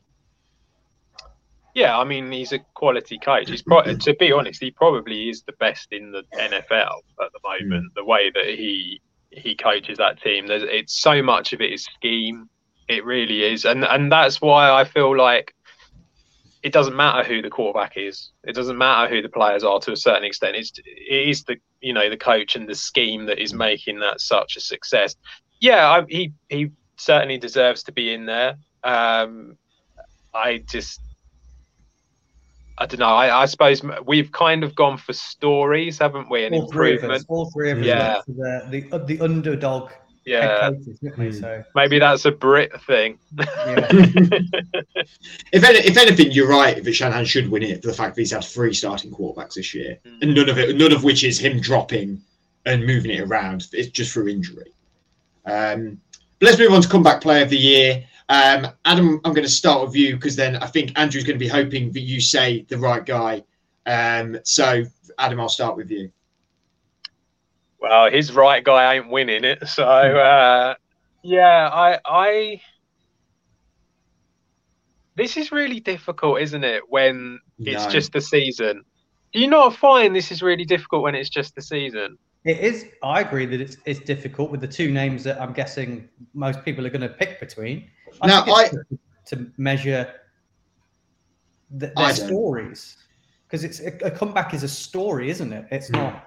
[1.73, 3.49] Yeah, I mean he's a quality coach.
[3.49, 7.39] He's pro- to be honest, he probably is the best in the NFL at the
[7.43, 7.91] moment.
[7.91, 7.95] Mm.
[7.95, 8.99] The way that he
[9.31, 12.49] he coaches that team, there's it's so much of it is scheme.
[12.89, 15.53] It really is, and and that's why I feel like
[16.67, 18.31] it doesn't matter who the quarterback is.
[18.43, 20.57] It doesn't matter who the players are to a certain extent.
[20.57, 24.19] It's it is the you know the coach and the scheme that is making that
[24.19, 25.15] such a success.
[25.61, 28.57] Yeah, I, he he certainly deserves to be in there.
[28.83, 29.57] Um,
[30.33, 30.99] I just
[32.77, 33.05] I don't know.
[33.05, 36.43] I, I, suppose we've kind of gone for stories, haven't we?
[36.43, 36.99] An all improvement.
[36.99, 37.85] Three of us, all three of us.
[37.85, 38.21] Yeah.
[38.27, 39.91] The, the the underdog
[40.27, 40.71] yeah.
[41.15, 41.63] Coaches, so.
[41.75, 43.17] Maybe that's a Brit thing.
[43.37, 43.45] Yeah.
[45.51, 46.77] if, any, if anything, you're right.
[46.77, 49.73] If Shanahan should win it for the fact that he's had three starting quarterbacks this
[49.73, 50.21] year, mm.
[50.21, 52.21] and none of it, none of which is him dropping
[52.65, 53.67] and moving it around.
[53.71, 54.73] It's just for injury.
[55.45, 55.99] Um,
[56.39, 58.03] but let's move on to comeback player of the year.
[58.29, 61.43] Um, Adam, I'm going to start with you because then I think Andrew's going to
[61.43, 63.43] be hoping that you say the right guy.
[63.85, 64.83] Um, so,
[65.17, 66.11] Adam, I'll start with you.
[67.79, 70.75] Well, his right guy ain't winning it, so uh,
[71.23, 72.61] yeah, I, I.
[75.15, 76.83] This is really difficult, isn't it?
[76.89, 77.89] When it's no.
[77.89, 78.83] just the season.
[79.33, 82.17] Do you not find this is really difficult when it's just the season?
[82.45, 82.85] It is.
[83.03, 86.85] I agree that it's it's difficult with the two names that I'm guessing most people
[86.85, 87.89] are going to pick between.
[88.21, 88.69] I Now, I
[89.27, 90.13] to measure
[91.77, 92.97] th- I their stories
[93.45, 95.67] because it's a, a comeback is a story, isn't it?
[95.71, 96.26] It's not.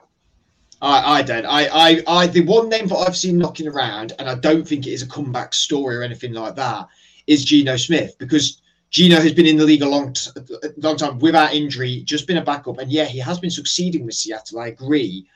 [0.83, 1.45] I, I don't.
[1.45, 4.87] I, I, I, the one name that I've seen knocking around, and I don't think
[4.87, 6.89] it is a comeback story or anything like that,
[7.27, 10.97] is Geno Smith because Geno has been in the league a long, t- a long
[10.97, 14.61] time without injury, just been a backup, and yeah, he has been succeeding with Seattle.
[14.61, 15.27] I agree,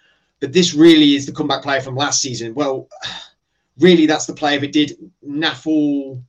[0.41, 2.55] but this really is the comeback player from last season.
[2.55, 2.89] Well,
[3.79, 6.23] really, that's the player that did Naffle.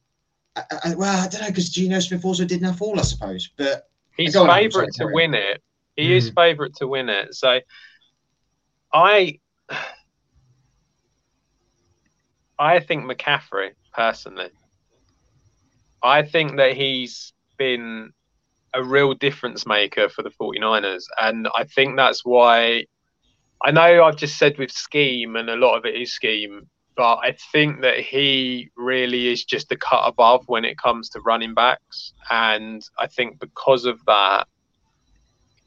[0.57, 3.89] I, I, well, I don't know because Geno Smith also did Naffle, I suppose, but
[4.18, 5.61] He's Go on, I'm favourite to win it.
[5.95, 6.36] He is Mm.
[6.36, 7.36] favourite to win it.
[7.36, 7.59] So
[8.95, 9.39] I
[12.57, 14.49] I think McCaffrey, personally.
[16.01, 18.13] I think that he's been
[18.73, 21.03] a real difference maker for the 49ers.
[21.19, 22.85] And I think that's why
[23.61, 27.15] I know I've just said with scheme, and a lot of it is scheme, but
[27.15, 31.53] I think that he really is just a cut above when it comes to running
[31.53, 32.13] backs.
[32.29, 34.47] And I think because of that,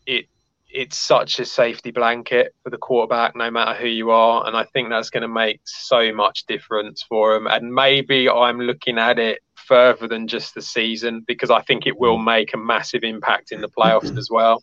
[0.07, 0.27] it
[0.71, 4.47] it's such a safety blanket for the quarterback, no matter who you are.
[4.47, 7.47] And I think that's going to make so much difference for him.
[7.47, 11.99] And maybe I'm looking at it further than just the season because I think it
[11.99, 14.63] will make a massive impact in the playoffs as well.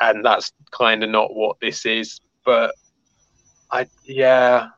[0.00, 2.20] And that's kind of not what this is.
[2.44, 2.74] But
[3.70, 4.68] I, yeah,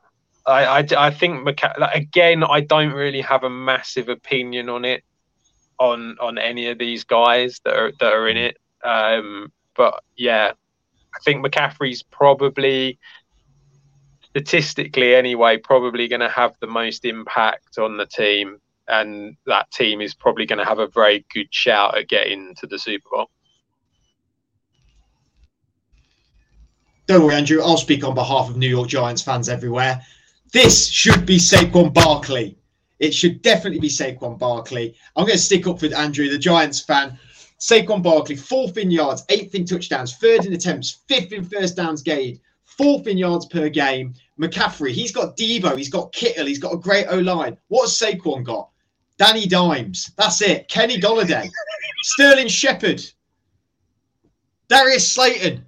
[0.46, 4.84] I, I, I think McCa- like, again, I don't really have a massive opinion on
[4.84, 5.02] it,
[5.78, 8.56] on on any of these guys that are that are in it.
[8.84, 10.52] Um, but yeah,
[11.14, 12.98] I think McCaffrey's probably
[14.22, 20.00] statistically anyway, probably going to have the most impact on the team, and that team
[20.00, 23.30] is probably going to have a very good shout at getting to the Super Bowl.
[27.06, 27.62] Don't worry, Andrew.
[27.62, 30.00] I'll speak on behalf of New York Giants fans everywhere.
[30.52, 32.56] This should be Saquon Barkley.
[32.98, 34.96] It should definitely be Saquon Barkley.
[35.14, 37.18] I'm going to stick up with Andrew, the Giants fan.
[37.64, 42.02] Saquon Barkley, fourth in yards, eighth in touchdowns, third in attempts, fifth in first downs
[42.02, 44.12] gained, fourth in yards per game.
[44.38, 47.56] McCaffrey, he's got Deebo, he's got Kittle, he's got a great O line.
[47.68, 48.68] What's Saquon got?
[49.16, 50.12] Danny Dimes.
[50.18, 50.68] That's it.
[50.68, 51.48] Kenny Golladay,
[52.02, 53.02] Sterling Shepard,
[54.68, 55.64] Darius Slayton.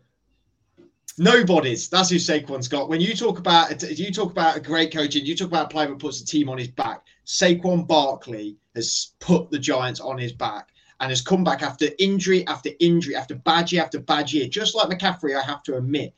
[1.16, 1.88] Nobody's.
[1.88, 2.90] That's who Saquon's got.
[2.90, 5.68] When you talk about you talk about a great coach and you talk about a
[5.70, 10.18] player that puts the team on his back, Saquon Barkley has put the Giants on
[10.18, 14.32] his back and has come back after injury after injury after bad year after bad
[14.32, 16.14] year, just like McCaffrey, I have to admit.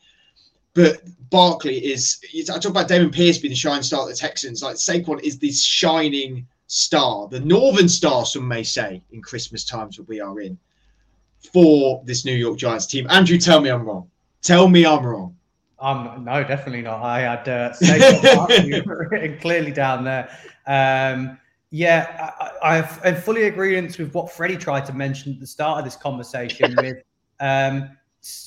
[0.74, 4.62] But Barkley is, I talk about Dameon Pierce being the shining star of the Texans.
[4.62, 9.96] Like Saquon is this shining star, the northern star, some may say, in Christmas times
[9.96, 10.56] that we are in
[11.52, 13.06] for this New York Giants team.
[13.10, 14.08] Andrew, tell me I'm wrong.
[14.42, 15.34] Tell me I'm wrong.
[15.80, 17.02] Um, no, definitely not.
[17.02, 20.28] I had uh, Saquon clearly down there.
[20.66, 21.38] Um,
[21.70, 25.46] yeah, I, I, I've- I'm fully agreement with what Freddie tried to mention at the
[25.46, 26.74] start of this conversation.
[26.80, 26.98] with
[27.40, 27.90] um,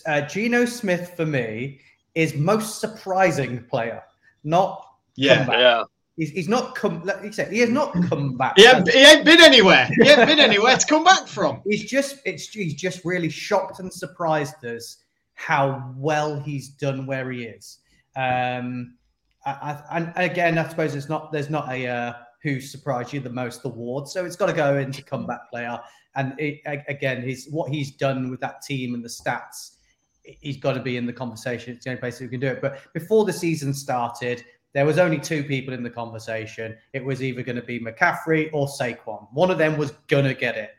[0.05, 1.79] uh, Geno Smith for me
[2.15, 4.03] is most surprising player,
[4.43, 5.37] not Yeah.
[5.37, 5.59] comeback.
[5.59, 5.83] Yeah,
[6.17, 7.01] He's, he's not come.
[7.03, 8.53] Like you said, he has not come back.
[8.57, 9.89] He ain't, he ain't been anywhere.
[10.01, 11.61] He ain't been anywhere to come back from.
[11.67, 14.97] He's just it's he's just really shocked and surprised us
[15.35, 17.79] how well he's done where he is.
[18.17, 18.97] Um,
[19.45, 19.51] I,
[19.89, 22.13] I, and again, I suppose it's not there's not a uh,
[22.43, 25.09] who surprised you the most The award, so it's got to go into mm-hmm.
[25.09, 25.79] comeback player.
[26.15, 29.77] And it, again, he's what he's done with that team and the stats.
[30.23, 31.73] He's got to be in the conversation.
[31.73, 32.61] It's the only place who can do it.
[32.61, 36.77] But before the season started, there was only two people in the conversation.
[36.93, 39.27] It was either going to be McCaffrey or Saquon.
[39.31, 40.71] One of them was going to get it.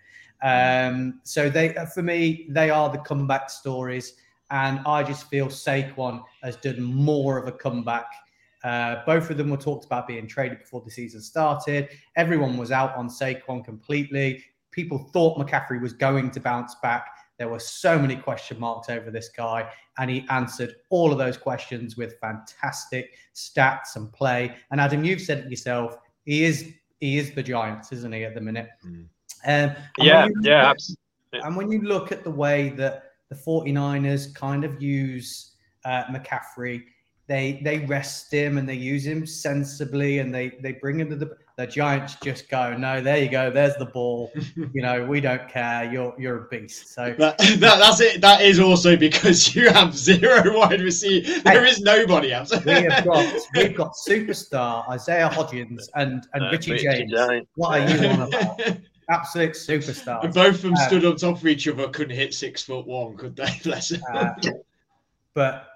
[0.45, 0.95] Mm-hmm.
[0.95, 4.15] Um, so they, uh, for me, they are the comeback stories,
[4.51, 8.07] and I just feel Saquon has done more of a comeback.
[8.65, 11.89] Uh, both of them were talked about being traded before the season started.
[12.17, 14.45] Everyone was out on Saquon completely.
[14.71, 17.07] People thought McCaffrey was going to bounce back.
[17.39, 21.37] There were so many question marks over this guy, and he answered all of those
[21.37, 24.55] questions with fantastic stats and play.
[24.71, 25.97] And Adam, you've said it yourself.
[26.25, 28.69] He is he is the Giants, isn't he, at the minute?
[28.87, 28.91] Mm.
[28.95, 29.09] Um,
[29.45, 30.97] and when yeah, you look yeah, at- abs-
[31.33, 35.53] and when you look at the way that the 49ers kind of use
[35.85, 36.85] uh, McCaffrey,
[37.33, 41.17] they they rest him and they use him sensibly and they they bring him to
[41.17, 44.33] the the Giants just go, no, there you go, there's the ball.
[44.73, 45.91] you know, we don't care.
[45.91, 46.95] You're you're a beast.
[46.95, 48.21] So That, that, that's it.
[48.21, 51.41] That is also because you have zero wide receiver.
[51.41, 52.53] There is nobody else.
[52.65, 57.13] we have got we've got superstar Isaiah Hodgins and and uh, Richie Richie James.
[57.13, 57.47] James.
[57.55, 58.61] What are you on about?
[59.09, 60.25] Absolute superstars.
[60.25, 62.87] And both of them Um, stood on top of each other, couldn't hit six foot
[62.87, 63.59] one, could they?
[63.63, 64.03] Bless them.
[64.13, 64.31] Uh,
[65.35, 65.72] but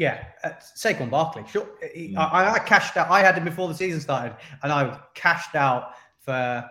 [0.00, 1.44] Yeah, uh, Saquon Barkley.
[1.46, 3.10] Sure, he, I, I, cashed out.
[3.10, 6.64] I had him before the season started, and I cashed out for.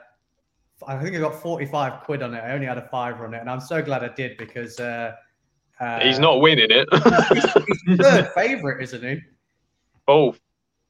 [0.87, 2.39] I think I got forty-five quid on it.
[2.39, 5.13] I only had a fiver on it, and I'm so glad I did because uh,
[5.79, 6.87] uh, he's not winning it.
[7.31, 9.21] he's, he's third favorite, isn't he?
[10.07, 10.39] Fourth.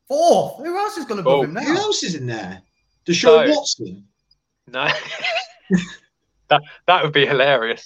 [0.07, 0.65] Fourth.
[0.65, 1.61] Who else is going to move him now?
[1.61, 2.61] Who else is in there?
[3.05, 4.07] Deshaun so, Watson.
[4.67, 4.87] No.
[6.47, 7.85] that that would be hilarious.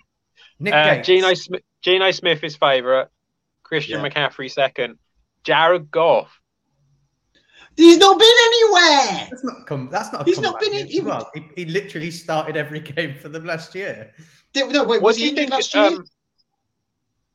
[0.58, 3.08] Nick uh, Geno, Smith, Geno Smith is favourite.
[3.66, 4.08] Christian yeah.
[4.08, 4.98] McCaffrey second.
[5.44, 6.40] Jared Goff.
[7.76, 9.28] He's not been anywhere.
[9.30, 9.88] That's not come.
[9.90, 10.26] That's not.
[10.26, 10.86] He's not been in.
[10.86, 14.12] He, well, he, he, literally started every game for them last year.
[14.54, 15.02] Did, no, wait.
[15.02, 15.84] Was, was he injured last year?
[15.84, 16.04] Um,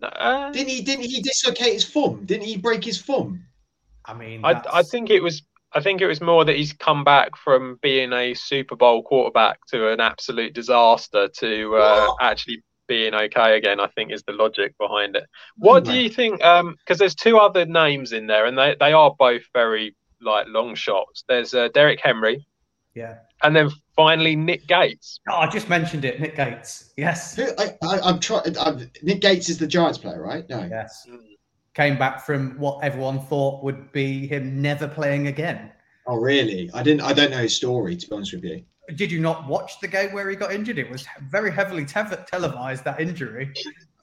[0.02, 0.82] uh, didn't he?
[0.82, 2.26] Didn't he dislocate his thumb?
[2.26, 3.46] Didn't he break his thumb?
[4.04, 7.04] I mean, I, I think it was I think it was more that he's come
[7.04, 13.14] back from being a Super Bowl quarterback to an absolute disaster to uh, actually being
[13.14, 13.80] okay again.
[13.80, 15.26] I think is the logic behind it.
[15.58, 16.38] What do you think?
[16.38, 20.48] Because um, there's two other names in there, and they, they are both very like
[20.50, 21.24] long shots.
[21.28, 22.46] There's uh, Derrick Henry,
[22.94, 25.20] yeah, and then finally Nick Gates.
[25.30, 26.94] Oh, I just mentioned it, Nick Gates.
[26.98, 28.56] Yes, I, am trying.
[29.04, 30.48] Nick Gates is the Giants player, right?
[30.50, 30.68] No.
[30.70, 31.08] Yes.
[31.10, 31.32] Mm
[31.74, 35.72] came back from what everyone thought would be him never playing again.
[36.08, 36.70] Oh, really?
[36.74, 37.02] I didn't.
[37.02, 38.64] I don't know his story to be honest with you.
[38.96, 40.78] Did you not watch the game where he got injured?
[40.78, 43.54] It was very heavily te- televised that injury.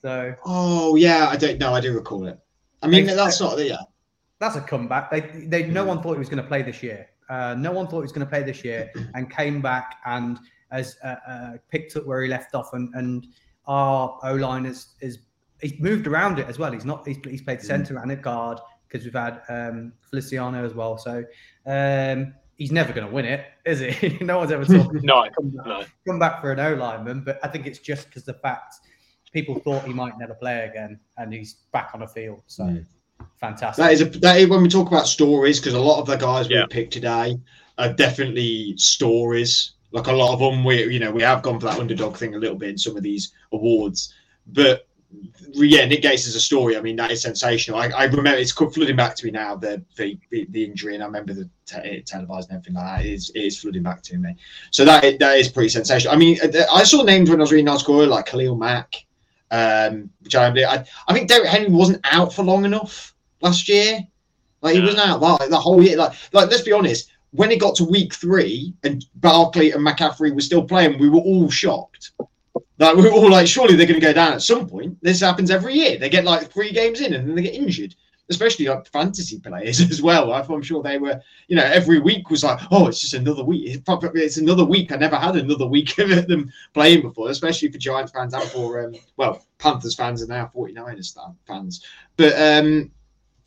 [0.01, 0.35] So.
[0.45, 1.75] Oh yeah, I don't know.
[1.75, 2.39] I do recall it.
[2.83, 3.79] I mean, that's not yeah.
[4.39, 5.11] That's a comeback.
[5.11, 7.09] They, they, no one thought he was going to play this year.
[7.29, 10.39] Uh, no one thought he was going to play this year, and came back and
[10.71, 12.73] has uh, uh, picked up where he left off.
[12.73, 13.27] And, and
[13.67, 15.19] our O line is is
[15.61, 16.73] he's moved around it as well.
[16.73, 17.07] He's not.
[17.07, 17.65] He's, he's played mm.
[17.65, 18.03] centre mm.
[18.03, 20.97] and a guard because we've had um, Feliciano as well.
[20.97, 21.25] So
[21.67, 24.19] um, he's never going to win it, is he?
[24.21, 25.01] no one's ever talking.
[25.03, 25.85] no, come back, no.
[26.07, 27.23] come back for an O lineman.
[27.23, 28.75] But I think it's just because the fact
[29.33, 32.43] people thought he might never play again, and he's back on the field.
[32.47, 32.65] So.
[32.65, 32.87] Mm.
[33.41, 33.83] Fantastic.
[33.83, 36.17] That is a that is when we talk about stories because a lot of the
[36.17, 36.63] guys yeah.
[36.63, 37.39] we picked today
[37.77, 39.73] are definitely stories.
[39.91, 42.35] Like a lot of them, we you know we have gone for that underdog thing
[42.35, 44.15] a little bit in some of these awards,
[44.47, 44.88] but
[45.53, 46.77] yeah, Nick Gates is a story.
[46.77, 47.79] I mean, that is sensational.
[47.79, 51.07] I, I remember it's flooding back to me now the the, the injury, and I
[51.07, 53.07] remember the te- televised and everything like that.
[53.07, 54.35] It is, it is flooding back to me.
[54.71, 56.15] So that that is pretty sensational.
[56.15, 58.95] I mean, uh, I saw names when I was reading score like Khalil Mack,
[59.51, 64.01] um, which I, I I think Derrick Henry wasn't out for long enough last year.
[64.61, 65.97] Like he wasn't out like, the whole year.
[65.97, 67.11] Like like let's be honest.
[67.33, 71.19] When it got to week three and Barkley and McCaffrey were still playing, we were
[71.19, 72.13] all shocked.
[72.79, 74.97] Like we are all like, surely they're going to go down at some point.
[75.03, 75.99] This happens every year.
[75.99, 77.95] They get like three games in and then they get injured.
[78.31, 80.33] Especially like fantasy players as well.
[80.33, 83.83] I'm sure they were, you know, every week was like, oh, it's just another week.
[83.89, 84.93] It's another week.
[84.93, 88.85] I never had another week of them playing before, especially for Giants fans and for,
[88.85, 91.85] um, well, Panthers fans and now 49ers fans.
[92.17, 92.91] But um,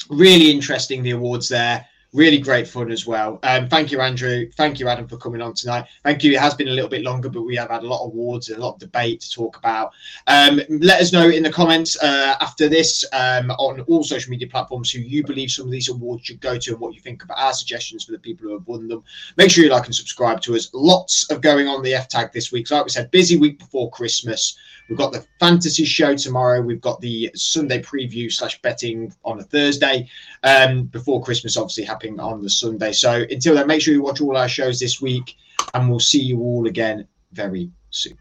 [0.10, 3.40] really interesting, the awards there really great fun as well.
[3.44, 4.50] Um, thank you, Andrew.
[4.58, 5.86] Thank you, Adam, for coming on tonight.
[6.04, 6.34] Thank you.
[6.34, 8.50] It has been a little bit longer, but we have had a lot of awards
[8.50, 9.94] and a lot of debate to talk about.
[10.28, 14.48] Um, let us know in the comments uh, after this um, on all social media
[14.48, 17.24] platforms who you believe some of these awards should go to and what you think
[17.24, 19.04] about our suggestions for the people who have won them.
[19.38, 20.70] Make sure you like and subscribe to us.
[20.74, 22.68] Lots of going on the F tag this week.
[22.68, 24.58] So, like we said, busy week before Christmas.
[24.92, 26.60] We've got the fantasy show tomorrow.
[26.60, 30.10] We've got the Sunday preview slash betting on a Thursday.
[30.44, 32.92] Um, before Christmas, obviously happening on the Sunday.
[32.92, 35.38] So until then, make sure you watch all our shows this week,
[35.74, 38.18] and we'll see you all again very soon.